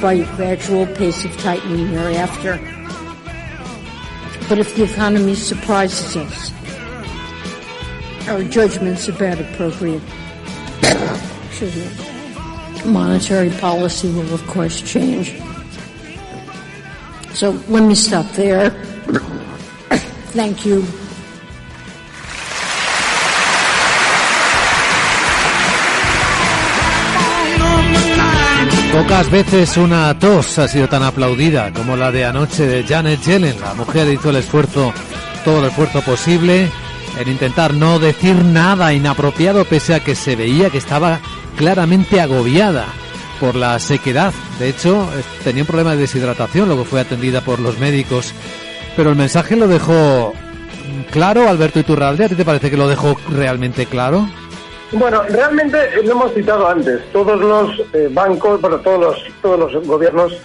By 0.00 0.14
a 0.14 0.36
gradual 0.36 0.86
pace 0.86 1.24
of 1.24 1.36
tightening 1.38 1.92
thereafter. 1.92 2.56
But 4.48 4.58
if 4.58 4.74
the 4.74 4.84
economy 4.84 5.34
surprises 5.34 6.16
us, 6.16 6.52
our 8.28 8.42
judgments 8.44 9.08
about 9.08 9.40
appropriate 9.40 10.02
monetary 12.84 13.50
policy 13.50 14.08
will, 14.12 14.32
of 14.32 14.46
course, 14.46 14.80
change. 14.80 15.40
So 17.34 17.50
let 17.68 17.82
me 17.82 17.94
stop 17.94 18.26
there. 18.32 18.70
Thank 20.32 20.64
you. 20.64 20.86
Pocas 28.92 29.30
veces 29.30 29.76
una 29.76 30.18
tos 30.18 30.58
ha 30.58 30.66
sido 30.66 30.88
tan 30.88 31.02
aplaudida 31.04 31.72
como 31.72 31.96
la 31.96 32.10
de 32.10 32.24
anoche 32.24 32.66
de 32.66 32.84
Janet 32.84 33.20
Yellen. 33.22 33.60
La 33.60 33.74
mujer 33.74 34.12
hizo 34.12 34.30
el 34.30 34.36
esfuerzo, 34.36 34.92
todo 35.44 35.60
el 35.60 35.66
esfuerzo 35.66 36.02
posible 36.02 36.68
en 37.18 37.28
intentar 37.28 37.72
no 37.72 37.98
decir 37.98 38.34
nada 38.44 38.92
inapropiado 38.92 39.64
pese 39.64 39.94
a 39.94 40.00
que 40.00 40.14
se 40.14 40.34
veía 40.34 40.70
que 40.70 40.78
estaba 40.78 41.20
claramente 41.56 42.20
agobiada 42.20 42.86
por 43.38 43.54
la 43.54 43.78
sequedad. 43.78 44.34
De 44.58 44.68
hecho, 44.68 45.08
tenía 45.44 45.62
un 45.62 45.68
problema 45.68 45.92
de 45.92 45.98
deshidratación, 45.98 46.66
luego 46.66 46.84
fue 46.84 47.00
atendida 47.00 47.40
por 47.42 47.60
los 47.60 47.78
médicos. 47.78 48.34
Pero 48.96 49.10
el 49.10 49.16
mensaje 49.16 49.54
lo 49.54 49.68
dejó 49.68 50.34
claro, 51.10 51.48
Alberto 51.48 51.78
Iturralde. 51.78 52.24
¿A 52.24 52.28
ti 52.28 52.34
te 52.34 52.44
parece 52.44 52.70
que 52.70 52.76
lo 52.76 52.88
dejó 52.88 53.16
realmente 53.30 53.86
claro? 53.86 54.28
Bueno, 54.92 55.22
realmente 55.28 56.02
lo 56.02 56.12
hemos 56.12 56.34
citado 56.34 56.68
antes. 56.68 57.00
Todos 57.12 57.40
los 57.40 57.80
eh, 57.92 58.08
bancos, 58.10 58.60
bueno, 58.60 58.78
todos 58.80 59.00
los, 59.00 59.24
todos 59.40 59.72
los 59.72 59.86
gobiernos 59.86 60.36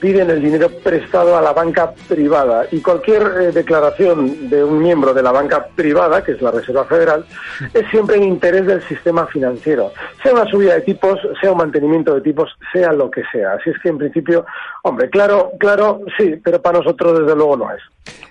piden 0.00 0.30
el 0.30 0.42
dinero 0.42 0.70
prestado 0.82 1.36
a 1.36 1.42
la 1.42 1.52
banca 1.52 1.92
privada 2.08 2.66
y 2.70 2.80
cualquier 2.80 3.22
eh, 3.22 3.52
declaración 3.52 4.48
de 4.48 4.64
un 4.64 4.82
miembro 4.82 5.12
de 5.12 5.22
la 5.22 5.32
banca 5.32 5.66
privada, 5.74 6.24
que 6.24 6.32
es 6.32 6.42
la 6.42 6.50
Reserva 6.50 6.84
Federal, 6.84 7.24
es 7.74 7.86
siempre 7.90 8.16
en 8.16 8.24
interés 8.24 8.66
del 8.66 8.82
sistema 8.88 9.26
financiero, 9.26 9.92
sea 10.22 10.32
una 10.32 10.46
subida 10.46 10.74
de 10.74 10.80
tipos, 10.80 11.18
sea 11.40 11.52
un 11.52 11.58
mantenimiento 11.58 12.14
de 12.14 12.22
tipos, 12.22 12.50
sea 12.72 12.92
lo 12.92 13.10
que 13.10 13.22
sea. 13.30 13.52
Así 13.52 13.70
es 13.70 13.76
que 13.82 13.90
en 13.90 13.98
principio, 13.98 14.46
hombre, 14.82 15.10
claro, 15.10 15.52
claro, 15.58 16.00
sí, 16.18 16.40
pero 16.42 16.60
para 16.62 16.78
nosotros 16.78 17.20
desde 17.20 17.36
luego 17.36 17.56
no 17.56 17.70
es. 17.72 17.80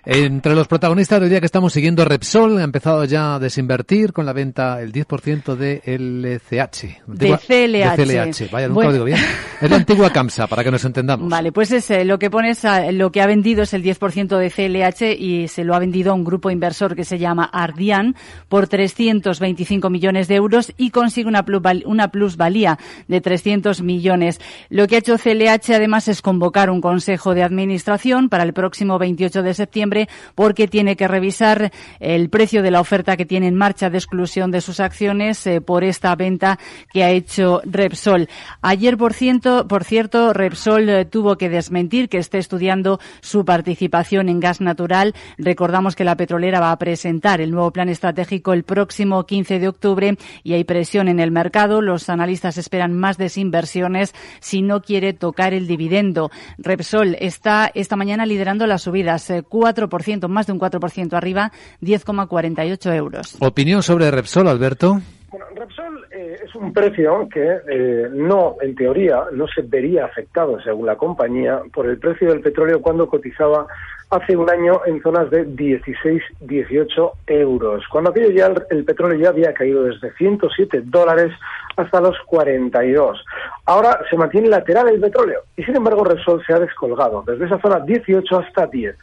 Entre 0.05 0.55
los 0.55 0.67
protagonistas 0.67 1.19
del 1.19 1.29
día 1.29 1.39
que 1.39 1.45
estamos 1.45 1.73
siguiendo, 1.73 2.03
Repsol 2.05 2.57
ha 2.57 2.63
empezado 2.63 3.03
ya 3.05 3.35
a 3.35 3.39
desinvertir 3.39 4.13
con 4.13 4.25
la 4.25 4.33
venta 4.33 4.81
el 4.81 4.91
10% 4.91 5.55
de 5.55 5.81
LCH. 5.85 7.05
De 7.05 7.37
CLH. 7.37 7.97
De 7.97 8.05
CLH. 8.05 8.51
Vaya, 8.51 8.67
nunca 8.69 8.85
lo 8.85 8.93
digo 8.93 9.05
bien. 9.05 9.19
Es 9.61 9.69
la 9.69 9.75
antigua 9.75 10.09
CAMSA, 10.09 10.47
para 10.47 10.63
que 10.63 10.71
nos 10.71 10.83
entendamos. 10.85 11.29
Vale, 11.29 11.51
Pues 11.51 11.58
es 11.61 11.89
lo 12.05 12.19
que 12.19 12.29
pones, 12.29 12.65
lo 12.91 13.11
que 13.11 13.21
ha 13.21 13.27
vendido 13.27 13.63
es 13.63 13.73
el 13.73 13.83
10% 13.83 14.37
de 14.37 14.49
CLH 14.49 15.19
y 15.19 15.47
se 15.47 15.63
lo 15.63 15.75
ha 15.75 15.79
vendido 15.79 16.11
a 16.11 16.15
un 16.15 16.23
grupo 16.23 16.49
inversor 16.49 16.95
que 16.95 17.03
se 17.03 17.17
llama 17.17 17.43
Ardian 17.51 18.15
por 18.47 18.67
325 18.67 19.89
millones 19.89 20.27
de 20.27 20.35
euros 20.35 20.73
y 20.77 20.91
consigue 20.91 21.29
una, 21.29 22.11
plusvalía 22.11 22.79
de 23.07 23.21
300 23.21 23.81
millones. 23.81 24.39
Lo 24.69 24.87
que 24.87 24.95
ha 24.95 24.99
hecho 24.99 25.17
CLH 25.17 25.75
además 25.75 26.07
es 26.07 26.21
convocar 26.21 26.69
un 26.69 26.81
consejo 26.81 27.33
de 27.33 27.43
administración 27.43 28.29
para 28.29 28.43
el 28.43 28.53
próximo 28.53 28.97
28 28.97 29.43
de 29.43 29.53
septiembre 29.53 30.09
porque 30.35 30.67
tiene 30.67 30.95
que 30.95 31.07
revisar 31.07 31.71
el 31.99 32.29
precio 32.29 32.63
de 32.63 32.71
la 32.71 32.79
oferta 32.79 33.17
que 33.17 33.25
tiene 33.25 33.47
en 33.47 33.55
marcha 33.55 33.89
de 33.89 33.97
exclusión 33.97 34.51
de 34.51 34.61
sus 34.61 34.79
acciones 34.79 35.45
eh, 35.47 35.61
por 35.61 35.83
esta 35.83 36.15
venta 36.15 36.59
que 36.91 37.03
ha 37.03 37.09
hecho 37.09 37.61
Repsol. 37.65 38.29
Ayer, 38.61 38.97
por, 38.97 39.13
ciento, 39.13 39.67
por 39.67 39.83
cierto, 39.83 40.33
Repsol 40.33 40.89
eh, 40.89 41.05
tuvo 41.05 41.37
desmentir 41.49 42.09
que 42.09 42.17
esté 42.17 42.37
estudiando 42.37 42.99
su 43.21 43.45
participación 43.45 44.29
en 44.29 44.39
gas 44.39 44.61
natural. 44.61 45.13
Recordamos 45.37 45.95
que 45.95 46.03
la 46.03 46.15
petrolera 46.15 46.59
va 46.59 46.71
a 46.71 46.77
presentar 46.79 47.41
el 47.41 47.51
nuevo 47.51 47.71
plan 47.71 47.89
estratégico 47.89 48.53
el 48.53 48.63
próximo 48.63 49.25
15 49.25 49.59
de 49.59 49.67
octubre 49.67 50.17
y 50.43 50.53
hay 50.53 50.63
presión 50.63 51.07
en 51.07 51.19
el 51.19 51.31
mercado. 51.31 51.81
Los 51.81 52.09
analistas 52.09 52.57
esperan 52.57 52.93
más 52.93 53.17
desinversiones 53.17 54.13
si 54.39 54.61
no 54.61 54.81
quiere 54.81 55.13
tocar 55.13 55.53
el 55.53 55.67
dividendo. 55.67 56.31
Repsol 56.57 57.15
está 57.19 57.71
esta 57.73 57.95
mañana 57.95 58.25
liderando 58.25 58.67
las 58.67 58.83
subidas, 58.83 59.29
4%, 59.29 60.25
eh, 60.25 60.27
más 60.27 60.47
de 60.47 60.53
un 60.53 60.59
4% 60.59 61.13
arriba, 61.13 61.51
10,48 61.81 62.93
euros. 62.95 63.35
Opinión 63.39 63.83
sobre 63.83 64.11
Repsol, 64.11 64.47
Alberto. 64.47 65.01
Bueno, 65.31 65.45
Repsol 65.53 66.07
eh, 66.11 66.39
es 66.43 66.55
un 66.55 66.73
precio 66.73 67.27
que 67.31 67.59
eh, 67.69 68.07
no, 68.11 68.55
en 68.61 68.75
teoría, 68.75 69.25
no 69.31 69.47
se 69.47 69.61
vería 69.61 70.05
afectado, 70.05 70.59
según 70.61 70.87
la 70.87 70.95
compañía, 70.95 71.61
por 71.71 71.85
el 71.85 71.99
precio 71.99 72.29
del 72.29 72.41
petróleo 72.41 72.81
cuando 72.81 73.07
cotizaba 73.07 73.67
hace 74.09 74.35
un 74.35 74.49
año 74.49 74.81
en 74.87 75.01
zonas 75.03 75.29
de 75.29 75.45
16, 75.45 76.23
18 76.39 77.11
euros, 77.27 77.83
cuando 77.91 78.09
aquello 78.09 78.31
ya 78.31 78.51
el, 78.71 78.83
petróleo 78.83 79.19
ya 79.19 79.29
había 79.29 79.53
caído 79.53 79.83
desde 79.83 80.11
107 80.13 80.81
dólares 80.85 81.31
hasta 81.77 82.01
los 82.01 82.17
42. 82.25 83.23
Ahora 83.65 83.99
se 84.09 84.17
mantiene 84.17 84.49
lateral 84.49 84.89
el 84.89 84.99
petróleo 84.99 85.41
y 85.55 85.63
sin 85.63 85.75
embargo 85.75 86.03
Repsol 86.03 86.43
se 86.43 86.53
ha 86.53 86.59
descolgado 86.59 87.23
desde 87.27 87.45
esa 87.45 87.59
zona 87.59 87.81
18 87.81 88.39
hasta 88.39 88.65
10. 88.65 88.95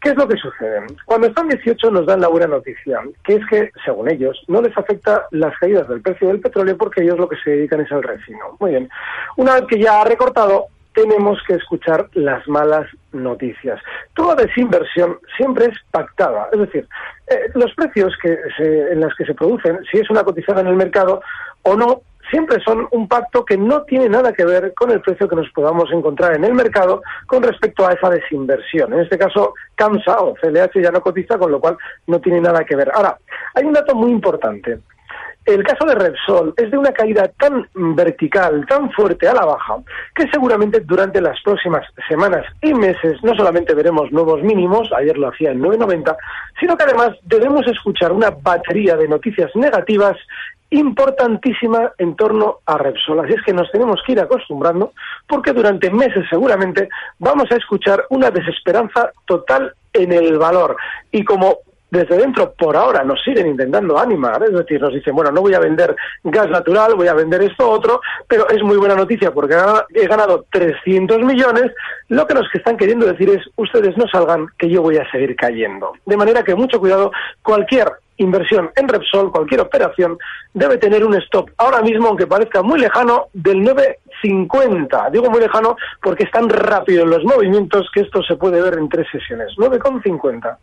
¿Qué 0.00 0.10
es 0.10 0.16
lo 0.16 0.26
que 0.26 0.36
sucede? 0.36 0.80
Cuando 1.04 1.26
están 1.26 1.48
18 1.48 1.90
nos 1.90 2.06
dan 2.06 2.20
la 2.20 2.28
buena 2.28 2.46
noticia, 2.46 3.00
que 3.22 3.34
es 3.34 3.46
que, 3.46 3.70
según 3.84 4.10
ellos, 4.10 4.42
no 4.48 4.62
les 4.62 4.76
afecta 4.76 5.26
las 5.30 5.56
caídas 5.58 5.88
del 5.88 6.00
precio 6.00 6.28
del 6.28 6.40
petróleo 6.40 6.76
porque 6.78 7.02
ellos 7.02 7.18
lo 7.18 7.28
que 7.28 7.36
se 7.44 7.50
dedican 7.50 7.80
es 7.80 7.92
al 7.92 8.02
refino. 8.02 8.56
Muy 8.58 8.70
bien. 8.70 8.88
Una 9.36 9.56
vez 9.56 9.64
que 9.68 9.78
ya 9.78 10.00
ha 10.00 10.04
recortado, 10.04 10.68
tenemos 10.94 11.38
que 11.46 11.54
escuchar 11.54 12.08
las 12.14 12.46
malas 12.48 12.86
noticias. 13.12 13.80
Toda 14.14 14.34
desinversión 14.34 15.18
siempre 15.36 15.66
es 15.66 15.78
pactada, 15.90 16.48
es 16.52 16.60
decir, 16.60 16.88
eh, 17.28 17.50
los 17.54 17.72
precios 17.74 18.12
que 18.22 18.36
en 18.58 19.00
los 19.00 19.14
que 19.14 19.24
se 19.24 19.34
producen, 19.34 19.78
si 19.90 19.98
es 19.98 20.10
una 20.10 20.24
cotizada 20.24 20.62
en 20.62 20.68
el 20.68 20.76
mercado 20.76 21.22
o 21.62 21.76
no, 21.76 22.02
siempre 22.30 22.62
son 22.64 22.86
un 22.92 23.08
pacto 23.08 23.44
que 23.44 23.56
no 23.56 23.82
tiene 23.82 24.08
nada 24.08 24.32
que 24.32 24.44
ver 24.44 24.72
con 24.74 24.90
el 24.90 25.00
precio 25.00 25.28
que 25.28 25.36
nos 25.36 25.50
podamos 25.50 25.90
encontrar 25.92 26.36
en 26.36 26.44
el 26.44 26.54
mercado 26.54 27.02
con 27.26 27.42
respecto 27.42 27.86
a 27.86 27.92
esa 27.92 28.10
desinversión. 28.10 28.92
En 28.92 29.00
este 29.00 29.18
caso, 29.18 29.54
CAMSA 29.74 30.20
o 30.20 30.34
CLH 30.34 30.82
ya 30.82 30.90
no 30.90 31.00
cotiza, 31.00 31.38
con 31.38 31.50
lo 31.50 31.60
cual 31.60 31.76
no 32.06 32.20
tiene 32.20 32.40
nada 32.40 32.64
que 32.64 32.76
ver. 32.76 32.90
Ahora, 32.94 33.18
hay 33.54 33.64
un 33.64 33.72
dato 33.72 33.94
muy 33.94 34.10
importante. 34.10 34.78
El 35.46 35.64
caso 35.64 35.86
de 35.86 35.94
Repsol 35.94 36.52
es 36.56 36.70
de 36.70 36.76
una 36.76 36.92
caída 36.92 37.26
tan 37.38 37.66
vertical, 37.74 38.64
tan 38.68 38.90
fuerte 38.92 39.26
a 39.26 39.32
la 39.32 39.46
baja, 39.46 39.78
que 40.14 40.28
seguramente 40.30 40.80
durante 40.80 41.20
las 41.20 41.40
próximas 41.42 41.84
semanas 42.08 42.44
y 42.60 42.74
meses 42.74 43.16
no 43.22 43.34
solamente 43.34 43.74
veremos 43.74 44.12
nuevos 44.12 44.42
mínimos, 44.42 44.92
ayer 44.92 45.16
lo 45.16 45.28
hacía 45.28 45.50
en 45.50 45.60
9.90, 45.60 46.14
sino 46.60 46.76
que 46.76 46.84
además 46.84 47.12
debemos 47.22 47.66
escuchar 47.66 48.12
una 48.12 48.30
batería 48.30 48.96
de 48.96 49.08
noticias 49.08 49.50
negativas 49.56 50.16
importantísima 50.70 51.92
en 51.98 52.14
torno 52.16 52.58
a 52.66 52.78
Repsol. 52.78 53.20
Así 53.20 53.34
es 53.34 53.42
que 53.42 53.52
nos 53.52 53.70
tenemos 53.70 54.00
que 54.06 54.12
ir 54.12 54.20
acostumbrando 54.20 54.92
porque 55.26 55.52
durante 55.52 55.90
meses 55.90 56.24
seguramente 56.30 56.88
vamos 57.18 57.50
a 57.50 57.56
escuchar 57.56 58.04
una 58.10 58.30
desesperanza 58.30 59.10
total 59.26 59.74
en 59.92 60.12
el 60.12 60.38
valor. 60.38 60.76
Y 61.10 61.24
como 61.24 61.58
desde 61.90 62.16
dentro 62.16 62.52
por 62.52 62.76
ahora 62.76 63.02
nos 63.02 63.20
siguen 63.22 63.48
intentando 63.48 63.98
animar, 63.98 64.42
es 64.44 64.52
decir, 64.52 64.80
nos 64.80 64.94
dicen, 64.94 65.14
bueno, 65.14 65.30
no 65.32 65.40
voy 65.40 65.54
a 65.54 65.60
vender 65.60 65.94
gas 66.22 66.48
natural, 66.48 66.94
voy 66.94 67.08
a 67.08 67.14
vender 67.14 67.42
esto 67.42 67.68
otro, 67.68 68.00
pero 68.28 68.48
es 68.48 68.62
muy 68.62 68.76
buena 68.76 68.94
noticia 68.94 69.32
porque 69.32 69.56
he 69.94 70.06
ganado 70.06 70.44
300 70.52 71.18
millones, 71.22 71.72
lo 72.08 72.26
que 72.26 72.34
nos 72.34 72.46
están 72.54 72.76
queriendo 72.76 73.06
decir 73.06 73.30
es, 73.30 73.42
ustedes 73.56 73.96
no 73.96 74.06
salgan, 74.06 74.46
que 74.58 74.68
yo 74.68 74.82
voy 74.82 74.96
a 74.96 75.10
seguir 75.10 75.34
cayendo. 75.36 75.92
De 76.06 76.16
manera 76.16 76.42
que 76.42 76.54
mucho 76.54 76.78
cuidado, 76.78 77.10
cualquier 77.42 77.88
inversión 78.20 78.70
en 78.76 78.88
Repsol, 78.88 79.32
cualquier 79.32 79.60
operación, 79.60 80.18
debe 80.54 80.78
tener 80.78 81.04
un 81.04 81.14
stop 81.16 81.50
ahora 81.56 81.82
mismo, 81.82 82.08
aunque 82.08 82.26
parezca 82.26 82.62
muy 82.62 82.78
lejano, 82.78 83.26
del 83.32 83.58
9,50. 83.58 85.10
Digo 85.10 85.30
muy 85.30 85.40
lejano 85.40 85.76
porque 86.02 86.24
es 86.24 86.30
tan 86.30 86.48
rápido 86.48 87.04
en 87.04 87.10
los 87.10 87.24
movimientos 87.24 87.88
que 87.92 88.00
esto 88.00 88.22
se 88.22 88.36
puede 88.36 88.60
ver 88.62 88.78
en 88.78 88.88
tres 88.88 89.06
sesiones. 89.10 89.48
9,50. 89.56 90.58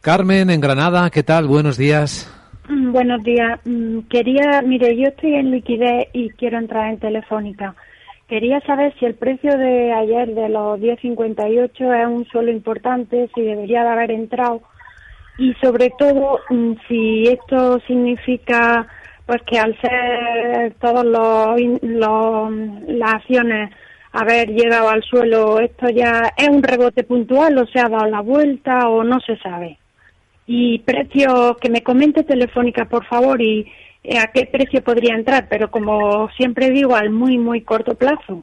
Carmen, 0.00 0.50
en 0.50 0.60
Granada, 0.60 1.10
¿qué 1.10 1.22
tal? 1.22 1.46
Buenos 1.46 1.76
días. 1.76 2.30
Mm, 2.68 2.92
buenos 2.92 3.22
días. 3.22 3.60
Mm, 3.64 4.00
quería, 4.10 4.62
mire, 4.62 4.96
yo 4.96 5.08
estoy 5.08 5.34
en 5.34 5.50
liquidez 5.50 6.08
y 6.12 6.30
quiero 6.30 6.58
entrar 6.58 6.90
en 6.90 6.98
Telefónica. 6.98 7.74
Quería 8.28 8.60
saber 8.60 8.94
si 8.98 9.04
el 9.04 9.14
precio 9.14 9.58
de 9.58 9.92
ayer 9.92 10.34
de 10.34 10.48
los 10.48 10.80
10.58 10.80 12.00
es 12.00 12.06
un 12.06 12.24
suelo 12.26 12.50
importante, 12.50 13.28
si 13.34 13.42
debería 13.42 13.82
de 13.82 13.88
haber 13.90 14.10
entrado 14.10 14.62
y 15.38 15.54
sobre 15.54 15.90
todo 15.98 16.40
mm, 16.50 16.72
si 16.88 17.24
esto 17.24 17.80
significa 17.86 18.86
pues 19.26 19.40
que 19.42 19.58
al 19.58 19.78
ser 19.80 20.74
todos 20.80 21.04
los, 21.04 22.50
las 22.88 23.14
acciones 23.14 23.70
haber 24.12 24.48
llegado 24.50 24.90
al 24.90 25.02
suelo 25.02 25.58
esto 25.60 25.88
ya 25.88 26.32
es 26.36 26.48
un 26.48 26.62
rebote 26.62 27.04
puntual 27.04 27.56
o 27.58 27.66
se 27.66 27.80
ha 27.80 27.88
dado 27.88 28.06
la 28.06 28.20
vuelta 28.20 28.88
o 28.88 29.04
no 29.04 29.20
se 29.20 29.36
sabe. 29.38 29.78
Y 30.46 30.80
precio 30.80 31.56
que 31.60 31.70
me 31.70 31.82
comente 31.82 32.24
telefónica 32.24 32.84
por 32.86 33.06
favor 33.06 33.40
y 33.40 33.72
eh, 34.04 34.18
a 34.18 34.26
qué 34.32 34.46
precio 34.46 34.82
podría 34.82 35.14
entrar 35.14 35.46
pero 35.48 35.70
como 35.70 36.28
siempre 36.36 36.70
digo 36.70 36.94
al 36.94 37.10
muy 37.10 37.38
muy 37.38 37.62
corto 37.62 37.94
plazo. 37.94 38.42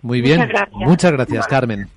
Muy 0.00 0.20
bien. 0.20 0.38
Muchas 0.38 0.48
gracias, 0.48 0.88
Muchas 0.88 1.12
gracias 1.12 1.46
Carmen 1.48 1.88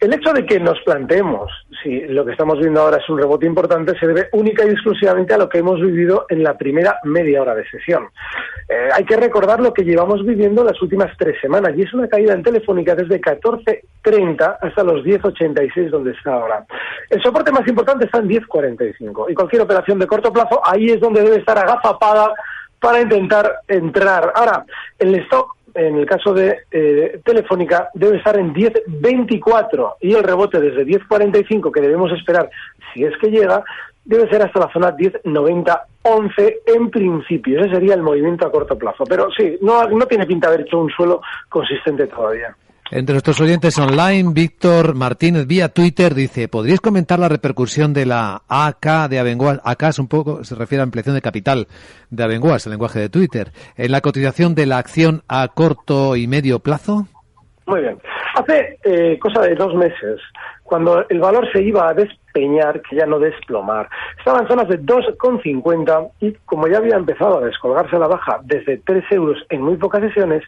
el 0.00 0.14
hecho 0.14 0.32
de 0.32 0.46
que 0.46 0.58
nos 0.58 0.80
planteemos 0.80 1.50
si 1.82 2.00
lo 2.08 2.24
que 2.24 2.32
estamos 2.32 2.58
viendo 2.58 2.80
ahora 2.80 2.96
es 2.96 3.08
un 3.08 3.18
rebote 3.18 3.46
importante 3.46 3.98
se 3.98 4.06
debe 4.06 4.28
única 4.32 4.64
y 4.64 4.70
exclusivamente 4.70 5.34
a 5.34 5.38
lo 5.38 5.48
que 5.48 5.58
hemos 5.58 5.80
vivido 5.80 6.26
en 6.28 6.42
la 6.42 6.56
primera 6.56 6.98
media 7.04 7.42
hora 7.42 7.54
de 7.54 7.68
sesión. 7.68 8.08
Eh, 8.68 8.88
hay 8.94 9.04
que 9.04 9.16
recordar 9.16 9.60
lo 9.60 9.72
que 9.74 9.84
llevamos 9.84 10.24
viviendo 10.24 10.64
las 10.64 10.80
últimas 10.80 11.14
tres 11.18 11.36
semanas 11.40 11.72
y 11.76 11.82
es 11.82 11.92
una 11.92 12.08
caída 12.08 12.32
en 12.32 12.42
Telefónica 12.42 12.94
desde 12.94 13.20
14.30 13.20 14.58
hasta 14.60 14.82
los 14.82 15.04
10.86 15.04 15.90
donde 15.90 16.12
está 16.12 16.32
ahora. 16.32 16.64
El 17.10 17.22
soporte 17.22 17.52
más 17.52 17.66
importante 17.68 18.06
está 18.06 18.18
en 18.18 18.28
10.45 18.28 19.26
y 19.30 19.34
cualquier 19.34 19.62
operación 19.62 19.98
de 19.98 20.06
corto 20.06 20.32
plazo 20.32 20.60
ahí 20.64 20.86
es 20.86 21.00
donde 21.00 21.22
debe 21.22 21.36
estar 21.36 21.58
agazapada 21.58 22.32
para 22.80 23.02
intentar 23.02 23.60
entrar. 23.68 24.32
Ahora, 24.34 24.64
el 24.98 25.14
stock 25.16 25.56
en 25.74 25.96
el 25.96 26.06
caso 26.06 26.32
de 26.32 26.60
eh, 26.70 27.20
Telefónica, 27.24 27.90
debe 27.94 28.18
estar 28.18 28.38
en 28.38 28.54
10.24 28.54 29.94
y 30.00 30.14
el 30.14 30.22
rebote 30.22 30.60
desde 30.60 30.86
10.45 30.86 31.72
que 31.72 31.80
debemos 31.80 32.12
esperar, 32.12 32.50
si 32.92 33.04
es 33.04 33.16
que 33.18 33.30
llega, 33.30 33.64
debe 34.04 34.28
ser 34.28 34.42
hasta 34.42 34.60
la 34.60 34.72
zona 34.72 34.96
10.90-11 34.96 36.54
en 36.66 36.90
principio. 36.90 37.60
Ese 37.60 37.74
sería 37.74 37.94
el 37.94 38.02
movimiento 38.02 38.46
a 38.46 38.52
corto 38.52 38.76
plazo. 38.76 39.04
Pero 39.04 39.28
sí, 39.30 39.58
no, 39.62 39.84
no 39.88 40.06
tiene 40.06 40.26
pinta 40.26 40.48
de 40.48 40.54
haber 40.54 40.66
hecho 40.66 40.78
un 40.78 40.90
suelo 40.90 41.20
consistente 41.48 42.06
todavía. 42.06 42.56
Entre 42.92 43.12
nuestros 43.12 43.40
oyentes 43.40 43.78
online, 43.78 44.32
Víctor 44.32 44.96
Martínez 44.96 45.46
vía 45.46 45.68
Twitter 45.68 46.12
dice, 46.12 46.48
¿podríais 46.48 46.80
comentar 46.80 47.20
la 47.20 47.28
repercusión 47.28 47.94
de 47.94 48.04
la 48.04 48.42
AK 48.48 49.08
de 49.08 49.20
Abenguas? 49.20 49.60
AK 49.62 49.82
es 49.84 50.00
un 50.00 50.08
poco, 50.08 50.42
se 50.42 50.56
refiere 50.56 50.80
a 50.80 50.84
ampliación 50.84 51.14
de 51.14 51.22
capital 51.22 51.68
de 52.10 52.24
Abenguas, 52.24 52.66
el 52.66 52.72
lenguaje 52.72 52.98
de 52.98 53.08
Twitter, 53.08 53.52
en 53.76 53.92
la 53.92 54.00
cotización 54.00 54.56
de 54.56 54.66
la 54.66 54.78
acción 54.78 55.22
a 55.28 55.46
corto 55.46 56.16
y 56.16 56.26
medio 56.26 56.58
plazo. 56.58 57.06
Muy 57.66 57.82
bien. 57.82 57.96
Hace 58.34 58.80
eh, 58.82 59.16
cosa 59.20 59.42
de 59.42 59.54
dos 59.54 59.72
meses, 59.76 60.20
cuando 60.70 61.04
el 61.08 61.18
valor 61.18 61.50
se 61.52 61.60
iba 61.62 61.88
a 61.88 61.94
despeñar, 61.94 62.80
que 62.82 62.94
ya 62.94 63.04
no 63.04 63.18
desplomar, 63.18 63.88
estaba 64.16 64.38
en 64.38 64.46
zonas 64.46 64.68
de 64.68 64.80
2,50 64.80 66.12
y 66.20 66.32
como 66.46 66.68
ya 66.68 66.78
había 66.78 66.94
empezado 66.94 67.38
a 67.38 67.44
descolgarse 67.44 67.98
la 67.98 68.06
baja 68.06 68.38
desde 68.44 68.78
3 68.78 69.04
euros 69.10 69.44
en 69.48 69.62
muy 69.62 69.76
pocas 69.76 70.00
sesiones, 70.00 70.44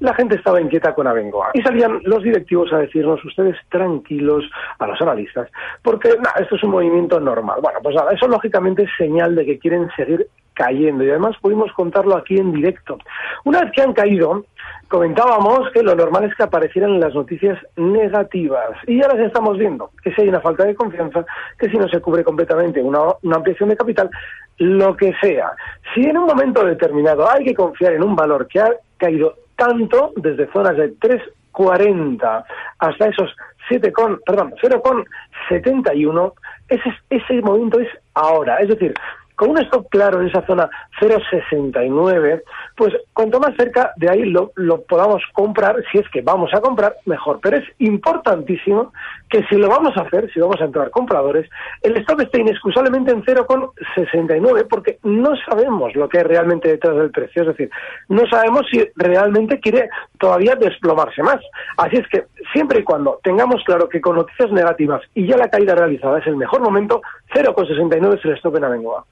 la 0.00 0.14
gente 0.14 0.36
estaba 0.36 0.62
inquieta 0.62 0.94
con 0.94 1.06
Abengoa. 1.06 1.50
Y 1.52 1.60
salían 1.60 2.00
los 2.04 2.22
directivos 2.22 2.72
a 2.72 2.78
decirnos, 2.78 3.22
ustedes 3.22 3.54
tranquilos, 3.68 4.44
a 4.78 4.86
los 4.86 4.98
analistas, 5.02 5.50
porque 5.82 6.16
esto 6.40 6.56
es 6.56 6.62
un 6.64 6.70
movimiento 6.70 7.20
normal. 7.20 7.60
Bueno, 7.60 7.80
pues 7.82 7.94
nada, 7.94 8.12
eso 8.12 8.26
lógicamente 8.28 8.84
es 8.84 8.90
señal 8.96 9.34
de 9.34 9.44
que 9.44 9.58
quieren 9.58 9.90
seguir 9.94 10.26
cayendo 10.56 11.04
y 11.04 11.10
además 11.10 11.36
pudimos 11.40 11.70
contarlo 11.72 12.16
aquí 12.16 12.36
en 12.38 12.50
directo. 12.50 12.98
Una 13.44 13.60
vez 13.60 13.72
que 13.72 13.82
han 13.82 13.92
caído, 13.92 14.46
comentábamos 14.88 15.70
que 15.72 15.82
lo 15.82 15.94
normal 15.94 16.24
es 16.24 16.34
que 16.34 16.42
aparecieran 16.42 16.98
las 16.98 17.14
noticias 17.14 17.58
negativas 17.76 18.70
y 18.86 19.00
ya 19.00 19.08
las 19.08 19.20
estamos 19.20 19.58
viendo, 19.58 19.90
que 20.02 20.12
si 20.12 20.22
hay 20.22 20.28
una 20.28 20.40
falta 20.40 20.64
de 20.64 20.74
confianza, 20.74 21.24
que 21.58 21.68
si 21.68 21.76
no 21.76 21.86
se 21.88 22.00
cubre 22.00 22.24
completamente 22.24 22.82
una, 22.82 23.00
ampliación 23.34 23.68
de 23.68 23.76
capital, 23.76 24.10
lo 24.58 24.96
que 24.96 25.12
sea. 25.20 25.52
Si 25.94 26.00
en 26.00 26.16
un 26.16 26.26
momento 26.26 26.64
determinado 26.64 27.30
hay 27.30 27.44
que 27.44 27.54
confiar 27.54 27.92
en 27.92 28.02
un 28.02 28.16
valor 28.16 28.48
que 28.48 28.60
ha 28.60 28.70
caído 28.96 29.34
tanto 29.56 30.12
desde 30.16 30.50
zonas 30.52 30.76
de 30.76 30.94
3,40 30.94 32.44
hasta 32.78 33.08
esos 33.08 33.34
7 33.68 33.92
con, 33.92 34.20
perdón, 34.24 34.54
0,71, 34.62 36.32
ese, 36.68 36.94
ese 37.10 37.42
momento 37.42 37.78
es 37.78 37.88
ahora. 38.14 38.56
Es 38.58 38.68
decir, 38.68 38.94
con 39.36 39.50
un 39.50 39.58
stop 39.58 39.88
claro 39.90 40.20
en 40.20 40.28
esa 40.28 40.44
zona 40.46 40.68
0,69, 41.00 42.42
pues 42.74 42.94
cuanto 43.12 43.38
más 43.38 43.54
cerca 43.56 43.92
de 43.96 44.10
ahí 44.10 44.24
lo, 44.24 44.50
podamos 44.88 45.22
comprar, 45.32 45.76
si 45.92 45.98
es 45.98 46.08
que 46.08 46.22
vamos 46.22 46.52
a 46.54 46.60
comprar, 46.60 46.96
mejor. 47.04 47.38
Pero 47.42 47.58
es 47.58 47.64
importantísimo 47.78 48.92
que 49.28 49.44
si 49.44 49.56
lo 49.56 49.68
vamos 49.68 49.96
a 49.96 50.02
hacer, 50.02 50.32
si 50.32 50.40
vamos 50.40 50.60
a 50.60 50.64
entrar 50.64 50.90
compradores, 50.90 51.48
el 51.82 51.96
stop 51.98 52.22
esté 52.22 52.40
inexcusablemente 52.40 53.12
en 53.12 53.22
0,69 53.24 54.66
porque 54.68 54.98
no 55.04 55.36
sabemos 55.48 55.94
lo 55.94 56.08
que 56.08 56.18
hay 56.18 56.24
realmente 56.24 56.68
detrás 56.68 56.96
del 56.96 57.10
precio. 57.10 57.42
Es 57.42 57.48
decir, 57.48 57.70
no 58.08 58.22
sabemos 58.30 58.62
si 58.70 58.88
realmente 58.96 59.60
quiere 59.60 59.90
todavía 60.18 60.54
desplomarse 60.54 61.22
más. 61.22 61.40
Así 61.76 61.96
es 61.96 62.08
que 62.08 62.24
siempre 62.52 62.80
y 62.80 62.84
cuando 62.84 63.20
tengamos 63.22 63.62
claro 63.64 63.88
que 63.88 64.00
con 64.00 64.16
noticias 64.16 64.50
negativas 64.50 65.02
y 65.14 65.26
ya 65.26 65.36
la 65.36 65.50
caída 65.50 65.74
realizada 65.74 66.20
es 66.20 66.26
el 66.26 66.36
mejor 66.36 66.62
momento, 66.62 67.02
0,69 67.34 68.18
es 68.18 68.24
el 68.24 68.32
stop 68.32 68.56
en 68.56 68.64
Abengoa. 68.64 69.04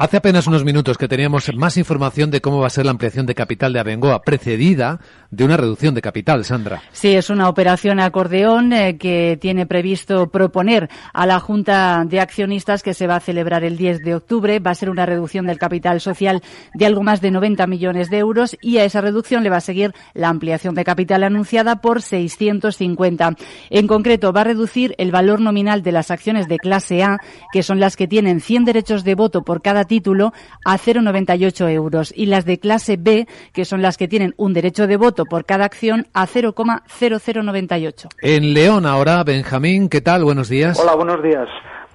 Hace 0.00 0.18
apenas 0.18 0.46
unos 0.46 0.64
minutos 0.64 0.96
que 0.96 1.08
teníamos 1.08 1.52
más 1.56 1.76
información 1.76 2.30
de 2.30 2.40
cómo 2.40 2.60
va 2.60 2.68
a 2.68 2.70
ser 2.70 2.84
la 2.84 2.92
ampliación 2.92 3.26
de 3.26 3.34
capital 3.34 3.72
de 3.72 3.80
Abengoa, 3.80 4.22
precedida 4.22 5.00
de 5.32 5.44
una 5.44 5.56
reducción 5.56 5.92
de 5.92 6.00
capital, 6.00 6.44
Sandra. 6.44 6.80
Sí, 6.92 7.16
es 7.16 7.30
una 7.30 7.48
operación 7.48 7.98
acordeón 7.98 8.72
eh, 8.72 8.96
que 8.96 9.36
tiene 9.40 9.66
previsto 9.66 10.30
proponer 10.30 10.88
a 11.12 11.26
la 11.26 11.40
Junta 11.40 12.04
de 12.06 12.20
Accionistas 12.20 12.84
que 12.84 12.94
se 12.94 13.08
va 13.08 13.16
a 13.16 13.20
celebrar 13.20 13.64
el 13.64 13.76
10 13.76 14.04
de 14.04 14.14
octubre. 14.14 14.60
Va 14.60 14.70
a 14.70 14.76
ser 14.76 14.88
una 14.88 15.04
reducción 15.04 15.46
del 15.46 15.58
capital 15.58 16.00
social 16.00 16.44
de 16.74 16.86
algo 16.86 17.02
más 17.02 17.20
de 17.20 17.32
90 17.32 17.66
millones 17.66 18.08
de 18.08 18.18
euros 18.18 18.56
y 18.62 18.78
a 18.78 18.84
esa 18.84 19.00
reducción 19.00 19.42
le 19.42 19.50
va 19.50 19.56
a 19.56 19.60
seguir 19.60 19.94
la 20.14 20.28
ampliación 20.28 20.76
de 20.76 20.84
capital 20.84 21.24
anunciada 21.24 21.80
por 21.80 22.02
650. 22.02 23.34
En 23.70 23.88
concreto, 23.88 24.32
va 24.32 24.42
a 24.42 24.44
reducir 24.44 24.94
el 24.98 25.10
valor 25.10 25.40
nominal 25.40 25.82
de 25.82 25.90
las 25.90 26.12
acciones 26.12 26.46
de 26.46 26.58
clase 26.58 27.02
A, 27.02 27.18
que 27.52 27.64
son 27.64 27.80
las 27.80 27.96
que 27.96 28.06
tienen 28.06 28.40
100 28.40 28.64
derechos 28.64 29.02
de 29.02 29.16
voto 29.16 29.42
por 29.42 29.60
cada 29.60 29.87
título 29.88 30.32
a 30.64 30.78
0,98 30.78 31.68
euros 31.72 32.12
y 32.14 32.26
las 32.26 32.44
de 32.44 32.60
clase 32.60 32.96
B, 32.96 33.26
que 33.52 33.64
son 33.64 33.82
las 33.82 33.96
que 33.96 34.06
tienen 34.06 34.34
un 34.36 34.52
derecho 34.52 34.86
de 34.86 34.96
voto 34.96 35.24
por 35.24 35.44
cada 35.44 35.64
acción, 35.64 36.06
a 36.14 36.26
0,0098. 36.26 38.08
En 38.22 38.54
León 38.54 38.86
ahora, 38.86 39.24
Benjamín, 39.24 39.88
¿qué 39.88 40.00
tal? 40.00 40.22
Buenos 40.22 40.48
días. 40.48 40.78
Hola, 40.80 40.94
buenos 40.94 41.20
días. 41.22 41.48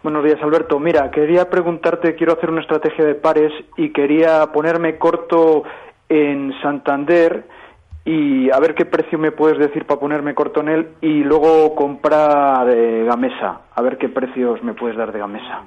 Buenos 0.03 0.25
días, 0.25 0.37
Alberto. 0.41 0.79
Mira, 0.79 1.09
quería 1.11 1.49
preguntarte, 1.49 2.15
quiero 2.15 2.33
hacer 2.33 2.49
una 2.49 2.59
estrategia 2.61 3.05
de 3.05 3.15
pares 3.15 3.53
y 3.77 3.93
quería 3.93 4.47
ponerme 4.47 4.97
corto 4.97 5.63
en 6.09 6.51
Santander 6.61 7.45
y 8.03 8.51
a 8.51 8.59
ver 8.59 8.75
qué 8.75 8.83
precio 8.83 9.17
me 9.17 9.31
puedes 9.31 9.57
decir 9.57 9.85
para 9.85 10.01
ponerme 10.01 10.35
corto 10.35 10.59
en 10.59 10.67
él 10.67 10.89
y 10.99 11.23
luego 11.23 11.73
comprar 11.73 12.67
de 12.67 13.05
Gamesa, 13.05 13.61
a 13.73 13.81
ver 13.81 13.97
qué 13.97 14.09
precios 14.09 14.61
me 14.61 14.73
puedes 14.73 14.97
dar 14.97 15.13
de 15.13 15.19
Gamesa 15.19 15.63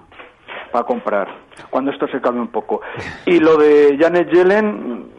para 0.73 0.85
comprar, 0.85 1.29
cuando 1.71 1.91
esto 1.91 2.07
se 2.09 2.21
calme 2.21 2.41
un 2.41 2.49
poco. 2.49 2.81
Y 3.25 3.39
lo 3.39 3.57
de 3.57 3.97
Janet 4.01 4.31
Yellen, 4.31 5.11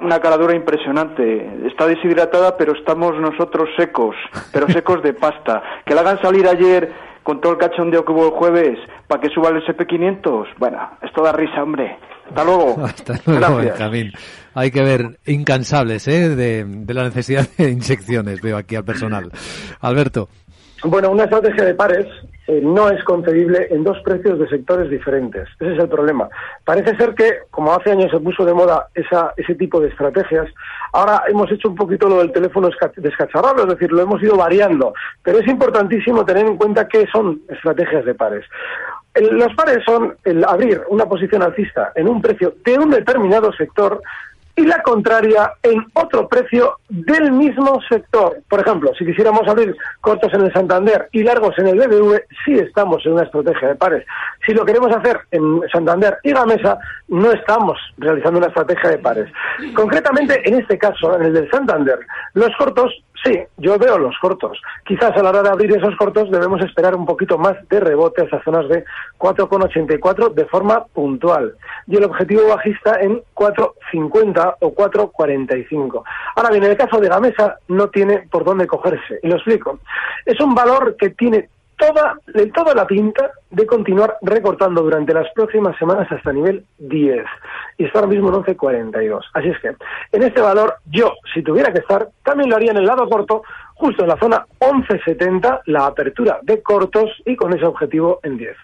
una 0.00 0.20
caladura 0.20 0.54
impresionante. 0.54 1.66
Está 1.66 1.86
deshidratada, 1.86 2.56
pero 2.56 2.72
estamos 2.72 3.12
nosotros 3.20 3.68
secos, 3.76 4.16
pero 4.52 4.68
secos 4.68 5.02
de 5.02 5.12
pasta. 5.12 5.62
Que 5.84 5.94
la 5.94 6.00
hagan 6.02 6.20
salir 6.22 6.46
ayer 6.48 6.92
con 7.22 7.40
todo 7.40 7.52
el 7.52 7.58
cachondeo 7.58 8.04
que 8.04 8.12
hubo 8.12 8.26
el 8.26 8.32
jueves 8.32 8.78
para 9.06 9.20
que 9.20 9.28
suba 9.28 9.50
el 9.50 9.62
SP500. 9.64 10.46
Bueno, 10.58 10.78
esto 11.02 11.22
da 11.22 11.32
risa, 11.32 11.62
hombre. 11.62 11.98
Hasta 12.28 12.44
luego. 12.44 12.76
Hasta 12.84 13.14
luego, 13.26 13.56
Benjamín. 13.56 14.12
Hay 14.54 14.70
que 14.70 14.82
ver 14.82 15.18
incansables 15.26 16.08
¿eh? 16.08 16.30
de, 16.30 16.64
de 16.64 16.94
la 16.94 17.04
necesidad 17.04 17.46
de 17.56 17.70
inyecciones, 17.70 18.40
veo 18.40 18.56
aquí 18.56 18.76
al 18.76 18.84
personal. 18.84 19.30
Alberto. 19.80 20.28
Bueno, 20.82 21.10
una 21.10 21.24
estrategia 21.24 21.64
de 21.64 21.74
pares 21.74 22.06
eh, 22.50 22.60
no 22.64 22.90
es 22.90 23.04
concebible 23.04 23.68
en 23.70 23.84
dos 23.84 23.96
precios 24.02 24.36
de 24.36 24.48
sectores 24.48 24.90
diferentes. 24.90 25.48
Ese 25.60 25.72
es 25.72 25.78
el 25.78 25.88
problema. 25.88 26.28
Parece 26.64 26.96
ser 26.96 27.14
que, 27.14 27.42
como 27.48 27.72
hace 27.72 27.92
años 27.92 28.10
se 28.10 28.18
puso 28.18 28.44
de 28.44 28.52
moda 28.52 28.88
esa, 28.92 29.32
ese 29.36 29.54
tipo 29.54 29.78
de 29.78 29.86
estrategias, 29.86 30.48
ahora 30.92 31.22
hemos 31.28 31.48
hecho 31.52 31.68
un 31.68 31.76
poquito 31.76 32.08
lo 32.08 32.18
del 32.18 32.32
teléfono 32.32 32.68
descacharrado, 32.96 33.62
es 33.62 33.68
decir, 33.68 33.92
lo 33.92 34.02
hemos 34.02 34.20
ido 34.20 34.36
variando. 34.36 34.92
Pero 35.22 35.38
es 35.38 35.46
importantísimo 35.46 36.24
tener 36.24 36.44
en 36.44 36.56
cuenta 36.56 36.88
que 36.88 37.06
son 37.12 37.40
estrategias 37.48 38.04
de 38.04 38.14
pares. 38.14 38.44
Los 39.14 39.54
pares 39.54 39.84
son 39.84 40.16
el 40.24 40.44
abrir 40.44 40.82
una 40.88 41.04
posición 41.04 41.44
alcista 41.44 41.92
en 41.94 42.08
un 42.08 42.20
precio 42.20 42.54
de 42.64 42.78
un 42.80 42.90
determinado 42.90 43.52
sector 43.52 44.02
y 44.56 44.66
la 44.66 44.82
contraria 44.82 45.52
en 45.62 45.86
otro 45.94 46.28
precio 46.28 46.78
del 46.88 47.32
mismo 47.32 47.80
sector. 47.88 48.38
Por 48.48 48.60
ejemplo, 48.60 48.92
si 48.98 49.06
quisiéramos 49.06 49.46
abrir 49.48 49.76
cortos 50.00 50.32
en 50.34 50.42
el 50.42 50.52
Santander 50.52 51.08
y 51.12 51.22
largos 51.22 51.58
en 51.58 51.68
el 51.68 51.78
BBV, 51.78 52.20
sí 52.44 52.54
estamos 52.54 53.04
en 53.06 53.12
una 53.12 53.22
estrategia 53.22 53.68
de 53.68 53.74
pares. 53.76 54.06
Si 54.46 54.52
lo 54.52 54.64
queremos 54.64 54.94
hacer 54.94 55.20
en 55.30 55.60
Santander 55.72 56.18
y 56.22 56.32
Gamesa, 56.32 56.78
no 57.08 57.32
estamos 57.32 57.78
realizando 57.98 58.38
una 58.38 58.48
estrategia 58.48 58.90
de 58.90 58.98
pares. 58.98 59.32
Concretamente, 59.74 60.40
en 60.48 60.60
este 60.60 60.78
caso, 60.78 61.16
en 61.16 61.22
el 61.26 61.32
del 61.32 61.50
Santander, 61.50 61.98
los 62.34 62.50
cortos 62.56 62.92
Sí, 63.24 63.38
yo 63.58 63.78
veo 63.78 63.98
los 63.98 64.16
cortos. 64.18 64.60
Quizás 64.84 65.14
a 65.14 65.22
la 65.22 65.28
hora 65.28 65.42
de 65.42 65.50
abrir 65.50 65.76
esos 65.76 65.94
cortos 65.96 66.30
debemos 66.30 66.62
esperar 66.62 66.94
un 66.94 67.04
poquito 67.04 67.36
más 67.36 67.56
de 67.68 67.78
rebote 67.78 68.22
a 68.22 68.24
esas 68.24 68.42
zonas 68.42 68.66
de 68.68 68.84
4,84 69.18 70.32
de 70.32 70.46
forma 70.46 70.84
puntual. 70.86 71.54
Y 71.86 71.96
el 71.96 72.04
objetivo 72.04 72.48
bajista 72.48 72.98
en 73.00 73.20
4,50 73.34 74.54
o 74.60 74.74
4,45. 74.74 76.02
Ahora 76.36 76.50
bien, 76.50 76.64
en 76.64 76.70
el 76.70 76.76
caso 76.78 76.98
de 76.98 77.10
la 77.10 77.20
mesa 77.20 77.58
no 77.68 77.88
tiene 77.88 78.26
por 78.30 78.44
dónde 78.44 78.66
cogerse. 78.66 79.20
Y 79.22 79.28
lo 79.28 79.36
explico. 79.36 79.80
Es 80.24 80.40
un 80.40 80.54
valor 80.54 80.96
que 80.96 81.10
tiene 81.10 81.50
toda, 81.80 82.16
de 82.26 82.46
toda 82.46 82.74
la 82.74 82.86
pinta 82.86 83.30
de 83.50 83.66
continuar 83.66 84.16
recortando 84.22 84.82
durante 84.82 85.14
las 85.14 85.26
próximas 85.34 85.76
semanas 85.78 86.06
hasta 86.12 86.32
nivel 86.32 86.64
10. 86.78 87.24
Y 87.78 87.84
está 87.84 88.00
ahora 88.00 88.10
mismo 88.10 88.28
en 88.28 88.34
11.42. 88.34 89.22
Así 89.32 89.48
es 89.48 89.58
que, 89.60 89.74
en 90.12 90.22
este 90.22 90.40
valor, 90.40 90.76
yo, 90.86 91.14
si 91.34 91.42
tuviera 91.42 91.72
que 91.72 91.80
estar, 91.80 92.08
también 92.22 92.50
lo 92.50 92.56
haría 92.56 92.70
en 92.70 92.76
el 92.76 92.86
lado 92.86 93.08
corto, 93.08 93.42
justo 93.74 94.02
en 94.02 94.10
la 94.10 94.18
zona 94.18 94.46
11.70, 94.60 95.62
la 95.66 95.86
apertura 95.86 96.38
de 96.42 96.62
cortos 96.62 97.10
y 97.24 97.34
con 97.34 97.54
ese 97.54 97.64
objetivo 97.64 98.20
en 98.22 98.36
10. 98.36 98.56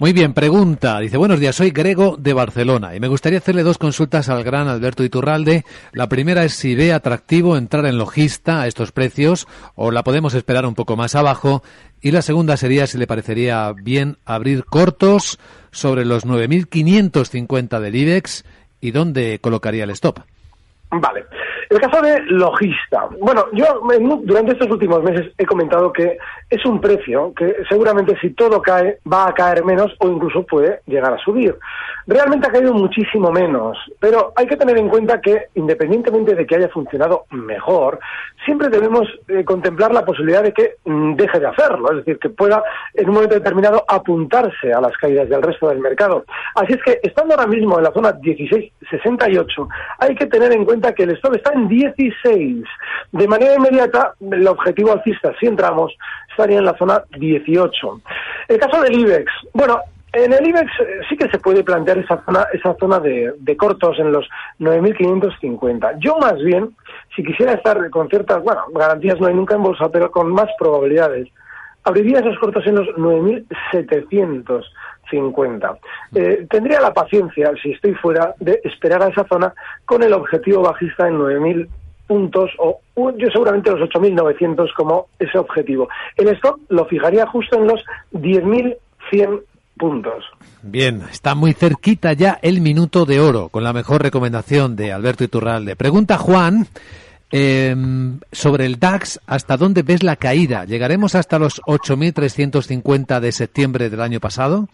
Muy 0.00 0.14
bien, 0.14 0.32
pregunta. 0.32 0.98
Dice, 0.98 1.18
buenos 1.18 1.40
días, 1.40 1.54
soy 1.54 1.72
Grego 1.72 2.16
de 2.16 2.32
Barcelona 2.32 2.96
y 2.96 3.00
me 3.00 3.08
gustaría 3.08 3.38
hacerle 3.38 3.62
dos 3.62 3.76
consultas 3.76 4.30
al 4.30 4.42
gran 4.42 4.66
Alberto 4.66 5.04
Iturralde. 5.04 5.66
La 5.92 6.08
primera 6.08 6.42
es 6.42 6.54
si 6.54 6.74
ve 6.74 6.94
atractivo 6.94 7.54
entrar 7.54 7.84
en 7.84 7.98
logista 7.98 8.62
a 8.62 8.66
estos 8.66 8.92
precios 8.92 9.46
o 9.74 9.90
la 9.90 10.02
podemos 10.02 10.32
esperar 10.32 10.64
un 10.64 10.74
poco 10.74 10.96
más 10.96 11.14
abajo. 11.14 11.62
Y 12.00 12.12
la 12.12 12.22
segunda 12.22 12.56
sería 12.56 12.86
si 12.86 12.96
le 12.96 13.06
parecería 13.06 13.74
bien 13.74 14.16
abrir 14.24 14.64
cortos 14.64 15.38
sobre 15.70 16.06
los 16.06 16.26
9.550 16.26 17.78
del 17.78 17.94
IBEX 17.94 18.46
y 18.80 18.92
dónde 18.92 19.38
colocaría 19.38 19.84
el 19.84 19.90
stop. 19.90 20.20
Vale. 20.90 21.26
El 21.70 21.80
caso 21.80 22.02
de 22.02 22.20
logista. 22.22 23.08
Bueno, 23.20 23.46
yo 23.52 23.80
durante 24.24 24.52
estos 24.52 24.68
últimos 24.70 25.04
meses 25.04 25.32
he 25.38 25.46
comentado 25.46 25.92
que 25.92 26.18
es 26.50 26.66
un 26.66 26.80
precio 26.80 27.32
que 27.32 27.54
seguramente 27.68 28.18
si 28.20 28.30
todo 28.30 28.60
cae 28.60 28.98
va 29.10 29.28
a 29.28 29.34
caer 29.34 29.64
menos 29.64 29.94
o 30.00 30.08
incluso 30.08 30.42
puede 30.42 30.80
llegar 30.86 31.12
a 31.12 31.18
subir. 31.18 31.56
Realmente 32.08 32.48
ha 32.48 32.50
caído 32.50 32.74
muchísimo 32.74 33.30
menos, 33.30 33.78
pero 34.00 34.32
hay 34.34 34.48
que 34.48 34.56
tener 34.56 34.76
en 34.78 34.88
cuenta 34.88 35.20
que 35.20 35.44
independientemente 35.54 36.34
de 36.34 36.44
que 36.44 36.56
haya 36.56 36.68
funcionado 36.70 37.26
mejor, 37.30 38.00
siempre 38.44 38.68
debemos 38.68 39.06
eh, 39.28 39.44
contemplar 39.44 39.92
la 39.92 40.04
posibilidad 40.04 40.42
de 40.42 40.52
que 40.52 40.74
mm, 40.84 41.14
deje 41.14 41.38
de 41.38 41.46
hacerlo, 41.46 41.88
es 41.92 41.98
decir, 41.98 42.18
que 42.18 42.30
pueda 42.30 42.64
en 42.94 43.08
un 43.08 43.14
momento 43.14 43.36
determinado 43.36 43.84
apuntarse 43.86 44.72
a 44.72 44.80
las 44.80 44.96
caídas 44.96 45.28
del 45.28 45.42
resto 45.42 45.68
del 45.68 45.78
mercado. 45.78 46.24
Así 46.56 46.72
es 46.72 46.82
que 46.82 46.98
estando 47.00 47.34
ahora 47.34 47.46
mismo 47.46 47.78
en 47.78 47.84
la 47.84 47.92
zona 47.92 48.12
1668, 48.20 49.68
hay 49.98 50.14
que 50.16 50.26
tener 50.26 50.52
en 50.52 50.64
cuenta 50.64 50.92
que 50.94 51.04
el 51.04 51.10
stop 51.10 51.36
está 51.36 51.52
en 51.52 51.59
16. 51.68 52.64
De 53.12 53.28
manera 53.28 53.54
inmediata, 53.54 54.14
el 54.30 54.46
objetivo 54.46 54.92
alcista, 54.92 55.32
si 55.38 55.46
entramos, 55.46 55.92
estaría 56.30 56.58
en 56.58 56.64
la 56.64 56.76
zona 56.76 57.02
18. 57.18 58.00
El 58.48 58.58
caso 58.58 58.82
del 58.82 58.98
IBEX, 58.98 59.30
bueno, 59.52 59.80
en 60.12 60.32
el 60.32 60.46
IBEX 60.48 60.70
eh, 60.80 61.00
sí 61.08 61.16
que 61.16 61.28
se 61.28 61.38
puede 61.38 61.62
plantear 61.62 61.98
esa 61.98 62.22
zona, 62.24 62.46
esa 62.52 62.74
zona 62.80 62.98
de, 62.98 63.56
cortos 63.56 63.98
en 63.98 64.12
los 64.12 64.28
9.550. 64.58 65.98
Yo 65.98 66.18
más 66.18 66.36
bien, 66.38 66.74
si 67.14 67.22
quisiera 67.22 67.52
estar 67.52 67.90
con 67.90 68.08
ciertas, 68.08 68.42
bueno, 68.42 68.62
garantías 68.74 69.20
no 69.20 69.28
hay 69.28 69.34
nunca 69.34 69.54
en 69.54 69.62
bolsa, 69.62 69.88
pero 69.90 70.10
con 70.10 70.32
más 70.32 70.48
probabilidades, 70.58 71.28
abriría 71.84 72.20
esos 72.20 72.38
cortos 72.38 72.66
en 72.66 72.76
los 72.76 72.88
9.750. 75.10 75.78
Eh, 76.14 76.46
tendría 76.48 76.80
la 76.80 76.92
paciencia, 76.92 77.52
si 77.62 77.72
estoy 77.72 77.94
fuera, 77.94 78.34
de 78.40 78.60
esperar 78.64 79.02
a 79.02 79.08
esa 79.08 79.24
zona 79.24 79.52
con 79.84 80.02
el 80.02 80.12
objetivo 80.12 80.62
bajista 80.62 81.08
en 81.08 81.18
9.000 81.18 81.68
puntos 82.06 82.50
o 82.58 82.80
yo 82.96 83.28
seguramente 83.32 83.70
los 83.70 83.88
8.900 83.88 84.74
como 84.76 85.06
ese 85.18 85.38
objetivo. 85.38 85.88
El 86.16 86.28
stop 86.28 86.58
lo 86.68 86.84
fijaría 86.86 87.26
justo 87.26 87.56
en 87.56 87.68
los 87.68 87.84
10.100 88.12 89.42
puntos. 89.78 90.24
Bien, 90.62 91.02
está 91.10 91.34
muy 91.34 91.52
cerquita 91.52 92.12
ya 92.12 92.38
el 92.42 92.60
minuto 92.60 93.06
de 93.06 93.20
oro, 93.20 93.48
con 93.48 93.64
la 93.64 93.72
mejor 93.72 94.02
recomendación 94.02 94.76
de 94.76 94.92
Alberto 94.92 95.24
Iturralde. 95.24 95.76
Pregunta 95.76 96.18
Juan 96.18 96.66
eh, 97.32 97.76
sobre 98.32 98.66
el 98.66 98.78
DAX, 98.78 99.20
¿hasta 99.26 99.56
dónde 99.56 99.82
ves 99.82 100.02
la 100.02 100.16
caída? 100.16 100.64
¿Llegaremos 100.64 101.14
hasta 101.14 101.38
los 101.38 101.62
8.350 101.62 103.20
de 103.20 103.32
septiembre 103.32 103.88
del 103.88 104.00
año 104.00 104.20
pasado? 104.20 104.68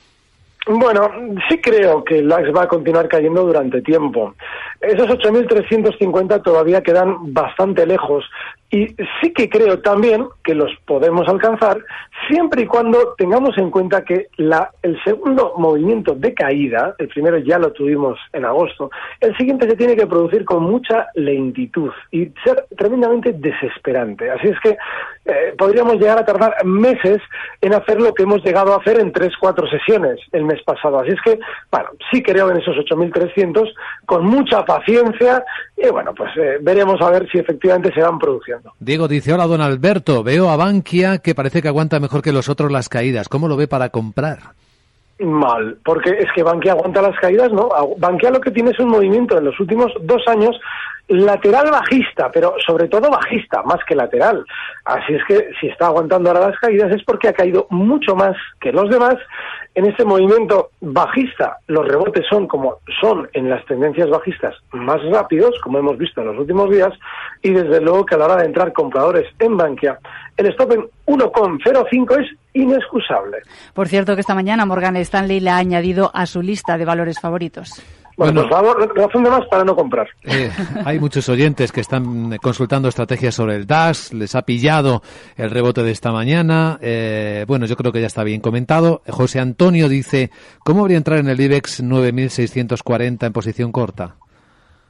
Bueno, 0.68 1.12
sí 1.48 1.58
creo 1.58 2.02
que 2.02 2.18
el 2.18 2.28
DAX 2.28 2.52
va 2.52 2.64
a 2.64 2.68
continuar 2.68 3.06
cayendo 3.06 3.44
durante 3.44 3.82
tiempo. 3.82 4.34
Esos 4.80 5.08
8.350 5.08 6.42
todavía 6.42 6.82
quedan 6.82 7.32
bastante 7.32 7.86
lejos 7.86 8.24
y 8.70 8.88
sí 9.20 9.32
que 9.32 9.48
creo 9.48 9.78
también 9.80 10.26
que 10.42 10.54
los 10.54 10.72
podemos 10.86 11.28
alcanzar 11.28 11.78
siempre 12.28 12.62
y 12.62 12.66
cuando 12.66 13.14
tengamos 13.16 13.56
en 13.58 13.70
cuenta 13.70 14.04
que 14.04 14.26
la, 14.38 14.70
el 14.82 15.00
segundo 15.04 15.54
movimiento 15.56 16.14
de 16.14 16.34
caída, 16.34 16.94
el 16.98 17.08
primero 17.08 17.38
ya 17.38 17.58
lo 17.58 17.72
tuvimos 17.72 18.18
en 18.32 18.44
agosto, 18.44 18.90
el 19.20 19.36
siguiente 19.36 19.68
se 19.68 19.76
tiene 19.76 19.94
que 19.94 20.06
producir 20.06 20.44
con 20.44 20.64
mucha 20.64 21.06
lentitud 21.14 21.92
y 22.10 22.32
ser 22.44 22.66
tremendamente 22.76 23.32
desesperante. 23.32 24.30
Así 24.30 24.48
es 24.48 24.58
que 24.60 24.76
eh, 25.26 25.54
podríamos 25.56 25.94
llegar 25.94 26.18
a 26.18 26.24
tardar 26.24 26.64
meses 26.64 27.18
en 27.60 27.72
hacer 27.72 28.00
lo 28.00 28.12
que 28.14 28.24
hemos 28.24 28.44
llegado 28.44 28.72
a 28.72 28.78
hacer 28.78 28.98
en 28.98 29.12
tres, 29.12 29.32
cuatro 29.38 29.68
sesiones 29.68 30.18
pasado. 30.64 31.00
Así 31.00 31.10
es 31.10 31.20
que, 31.24 31.38
bueno, 31.70 31.90
sí 32.10 32.22
creo 32.22 32.50
en 32.50 32.58
esos 32.58 32.76
8.300 32.76 33.72
con 34.04 34.24
mucha 34.24 34.64
paciencia 34.64 35.44
y 35.76 35.88
bueno, 35.88 36.14
pues 36.14 36.30
eh, 36.36 36.58
veremos 36.60 37.00
a 37.00 37.10
ver 37.10 37.28
si 37.30 37.38
efectivamente 37.38 37.92
se 37.94 38.00
van 38.00 38.18
produciendo. 38.18 38.72
Diego 38.78 39.08
dice, 39.08 39.32
hola 39.32 39.46
don 39.46 39.60
Alberto, 39.60 40.22
veo 40.22 40.50
a 40.50 40.56
Bankia 40.56 41.18
que 41.18 41.34
parece 41.34 41.62
que 41.62 41.68
aguanta 41.68 42.00
mejor 42.00 42.22
que 42.22 42.32
los 42.32 42.48
otros 42.48 42.70
las 42.72 42.88
caídas. 42.88 43.28
¿Cómo 43.28 43.48
lo 43.48 43.56
ve 43.56 43.68
para 43.68 43.90
comprar? 43.90 44.38
Mal, 45.18 45.78
porque 45.82 46.10
es 46.10 46.26
que 46.34 46.42
Bankia 46.42 46.72
aguanta 46.72 47.00
las 47.00 47.18
caídas, 47.18 47.50
¿no? 47.50 47.70
Bankia 47.96 48.30
lo 48.30 48.40
que 48.40 48.50
tiene 48.50 48.72
es 48.72 48.78
un 48.78 48.90
movimiento 48.90 49.38
en 49.38 49.46
los 49.46 49.58
últimos 49.58 49.90
dos 50.02 50.22
años 50.28 50.60
lateral 51.08 51.70
bajista, 51.70 52.30
pero 52.30 52.54
sobre 52.66 52.88
todo 52.88 53.10
bajista, 53.10 53.62
más 53.62 53.78
que 53.88 53.94
lateral. 53.94 54.44
Así 54.84 55.14
es 55.14 55.24
que 55.26 55.50
si 55.60 55.68
está 55.68 55.86
aguantando 55.86 56.30
ahora 56.30 56.48
las 56.48 56.58
caídas 56.58 56.94
es 56.94 57.02
porque 57.04 57.28
ha 57.28 57.32
caído 57.32 57.66
mucho 57.70 58.14
más 58.14 58.36
que 58.60 58.72
los 58.72 58.90
demás 58.90 59.16
en 59.76 59.84
ese 59.84 60.06
movimiento 60.06 60.70
bajista 60.80 61.58
los 61.66 61.86
rebotes 61.86 62.24
son 62.28 62.48
como 62.48 62.78
son 63.00 63.28
en 63.34 63.50
las 63.50 63.64
tendencias 63.66 64.08
bajistas 64.08 64.54
más 64.72 65.02
rápidos, 65.10 65.50
como 65.62 65.78
hemos 65.78 65.98
visto 65.98 66.22
en 66.22 66.28
los 66.28 66.38
últimos 66.38 66.70
días, 66.70 66.92
y 67.42 67.50
desde 67.50 67.82
luego 67.82 68.06
que 68.06 68.14
a 68.14 68.18
la 68.18 68.24
hora 68.24 68.36
de 68.36 68.46
entrar 68.46 68.72
compradores 68.72 69.26
en 69.38 69.56
Bankia, 69.56 69.98
el 70.36 70.46
stop 70.46 70.72
en 70.72 70.80
1,05 71.06 72.20
es 72.20 72.38
inexcusable. 72.52 73.38
Por 73.74 73.88
cierto 73.88 74.14
que 74.14 74.20
esta 74.20 74.34
mañana 74.34 74.66
Morgan 74.66 74.96
Stanley 74.96 75.40
le 75.40 75.50
ha 75.50 75.56
añadido 75.56 76.10
a 76.14 76.26
su 76.26 76.42
lista 76.42 76.78
de 76.78 76.84
valores 76.84 77.20
favoritos. 77.20 77.82
Bueno, 78.16 78.42
por 78.42 78.50
favor, 78.50 78.96
razón 78.96 79.24
de 79.24 79.30
más 79.30 79.46
para 79.46 79.62
no 79.62 79.76
comprar. 79.76 80.08
Eh, 80.24 80.50
hay 80.86 80.98
muchos 80.98 81.28
oyentes 81.28 81.70
que 81.70 81.82
están 81.82 82.38
consultando 82.38 82.88
estrategias 82.88 83.34
sobre 83.34 83.56
el 83.56 83.66
DAS, 83.66 84.14
les 84.14 84.34
ha 84.34 84.42
pillado 84.42 85.02
el 85.36 85.50
rebote 85.50 85.82
de 85.82 85.90
esta 85.90 86.12
mañana. 86.12 86.78
Eh, 86.80 87.44
bueno, 87.46 87.66
yo 87.66 87.76
creo 87.76 87.92
que 87.92 88.00
ya 88.00 88.06
está 88.06 88.24
bien 88.24 88.40
comentado. 88.40 89.02
José 89.06 89.38
Antonio 89.38 89.90
dice, 89.90 90.30
¿cómo 90.64 90.80
habría 90.80 90.96
entrar 90.96 91.18
en 91.18 91.28
el 91.28 91.38
IBEX 91.38 91.82
9640 91.82 93.26
en 93.26 93.32
posición 93.34 93.70
corta? 93.70 94.16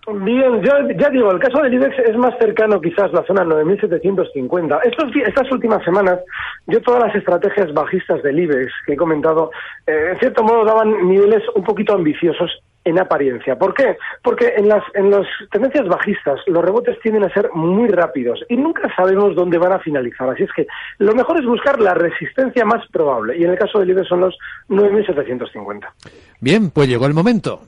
Bien, 0.09 0.63
yo 0.63 0.73
ya 0.97 1.11
digo, 1.11 1.33
el 1.33 1.41
caso 1.41 1.61
del 1.63 1.75
IBEX 1.75 1.99
es 1.99 2.17
más 2.17 2.33
cercano 2.39 2.81
quizás 2.81 3.13
la 3.13 3.25
zona 3.25 3.45
9.750. 3.45 4.81
Estos, 4.85 5.11
estas 5.17 5.51
últimas 5.51 5.85
semanas, 5.85 6.21
yo 6.69 6.81
todas 6.81 7.03
las 7.03 7.15
estrategias 7.17 7.75
bajistas 7.75 8.23
del 8.23 8.39
IBEX 8.39 8.73
que 8.87 8.93
he 8.93 8.97
comentado, 8.97 9.51
eh, 9.85 10.11
en 10.13 10.19
cierto 10.21 10.45
modo 10.45 10.65
daban 10.65 11.09
niveles 11.09 11.43
un 11.57 11.65
poquito 11.65 11.95
ambiciosos 11.95 12.63
en 12.85 13.01
apariencia. 13.01 13.59
¿Por 13.59 13.75
qué? 13.75 13.97
Porque 14.23 14.55
en 14.57 14.69
las, 14.69 14.85
en 14.95 15.11
las 15.11 15.27
tendencias 15.51 15.89
bajistas 15.89 16.39
los 16.47 16.65
rebotes 16.65 17.01
tienden 17.01 17.25
a 17.25 17.35
ser 17.35 17.51
muy 17.53 17.89
rápidos 17.89 18.45
y 18.49 18.57
nunca 18.57 18.89
sabemos 18.95 19.35
dónde 19.35 19.59
van 19.59 19.73
a 19.73 19.81
finalizar. 19.81 20.31
Así 20.31 20.45
es 20.45 20.53
que 20.55 20.69
lo 20.99 21.15
mejor 21.17 21.41
es 21.41 21.47
buscar 21.47 21.81
la 21.81 21.95
resistencia 21.95 22.65
más 22.65 22.87
probable 22.93 23.37
y 23.37 23.43
en 23.43 23.51
el 23.51 23.59
caso 23.59 23.81
del 23.81 23.91
IBEX 23.91 24.07
son 24.07 24.21
los 24.21 24.39
9.750. 24.69 25.89
Bien, 26.41 26.71
pues 26.71 26.89
llegó 26.89 27.07
el 27.07 27.15
momento. 27.15 27.61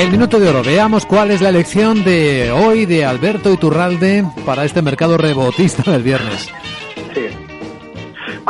El 0.00 0.10
minuto 0.10 0.40
de 0.40 0.48
oro. 0.48 0.62
Veamos 0.62 1.04
cuál 1.04 1.30
es 1.30 1.42
la 1.42 1.50
elección 1.50 2.02
de 2.04 2.50
hoy 2.50 2.86
de 2.86 3.04
Alberto 3.04 3.52
Iturralde 3.52 4.24
para 4.46 4.64
este 4.64 4.80
mercado 4.80 5.18
rebotista 5.18 5.92
del 5.92 6.02
viernes. 6.02 6.48
Sí. 7.12 7.39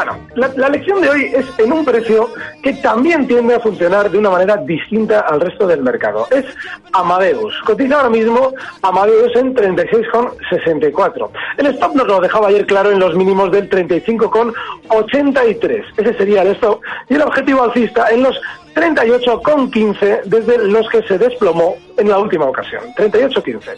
Bueno, 0.02 0.16
la, 0.56 0.70
lección 0.70 1.02
de 1.02 1.10
hoy 1.10 1.30
es 1.34 1.44
en 1.58 1.74
un 1.74 1.84
precio 1.84 2.30
que 2.62 2.72
también 2.72 3.26
tiende 3.26 3.56
a 3.56 3.60
funcionar 3.60 4.10
de 4.10 4.16
una 4.16 4.30
manera 4.30 4.56
distinta 4.56 5.20
al 5.20 5.42
resto 5.42 5.66
del 5.66 5.82
mercado. 5.82 6.26
Es 6.30 6.46
Amadeus. 6.94 7.54
Cotiza 7.66 7.96
ahora 7.96 8.08
mismo 8.08 8.54
Amadeus 8.80 9.36
en 9.36 9.54
36,64. 9.54 11.28
El 11.58 11.66
stop 11.66 11.94
nos 11.94 12.06
lo 12.06 12.18
dejaba 12.18 12.48
ayer 12.48 12.64
claro 12.64 12.90
en 12.90 12.98
los 12.98 13.14
mínimos 13.14 13.52
del 13.52 13.68
35,83. 13.68 15.84
Ese 15.98 16.14
sería 16.14 16.40
el 16.40 16.52
stop. 16.52 16.80
Y 17.10 17.16
el 17.16 17.22
objetivo 17.22 17.64
alcista 17.64 18.08
en 18.08 18.22
los 18.22 18.40
38,15 18.74 20.22
desde 20.24 20.66
los 20.66 20.88
que 20.88 21.02
se 21.02 21.18
desplomó 21.18 21.76
en 21.98 22.08
la 22.08 22.18
última 22.18 22.46
ocasión. 22.46 22.84
38,15. 22.96 23.76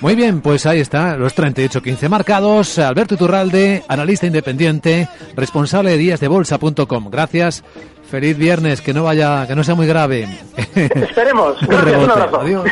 Muy 0.00 0.14
bien, 0.14 0.40
pues 0.40 0.64
ahí 0.66 0.80
está, 0.80 1.16
los 1.16 1.36
38-15 1.36 2.08
marcados. 2.08 2.78
Alberto 2.78 3.14
Iturralde, 3.14 3.82
analista 3.88 4.26
independiente, 4.26 5.08
responsable 5.34 5.90
de 5.90 5.98
díasdebolsa.com. 5.98 7.10
Gracias. 7.10 7.64
Feliz 8.08 8.38
viernes, 8.38 8.80
que 8.80 8.94
no 8.94 9.04
vaya, 9.04 9.46
que 9.46 9.54
no 9.54 9.62
sea 9.64 9.74
muy 9.74 9.86
grave. 9.86 10.26
Esperemos. 10.74 11.56
Gracias, 11.66 12.32
Adiós. 12.32 12.70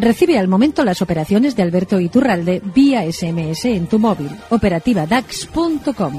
Recibe 0.00 0.38
al 0.38 0.48
momento 0.48 0.82
las 0.82 1.02
operaciones 1.02 1.54
de 1.56 1.62
Alberto 1.62 2.00
Iturralde 2.00 2.62
vía 2.74 3.02
SMS 3.10 3.66
en 3.66 3.86
tu 3.86 3.98
móvil. 3.98 4.30
Operativa 4.48 5.06
DAX.com. 5.06 6.18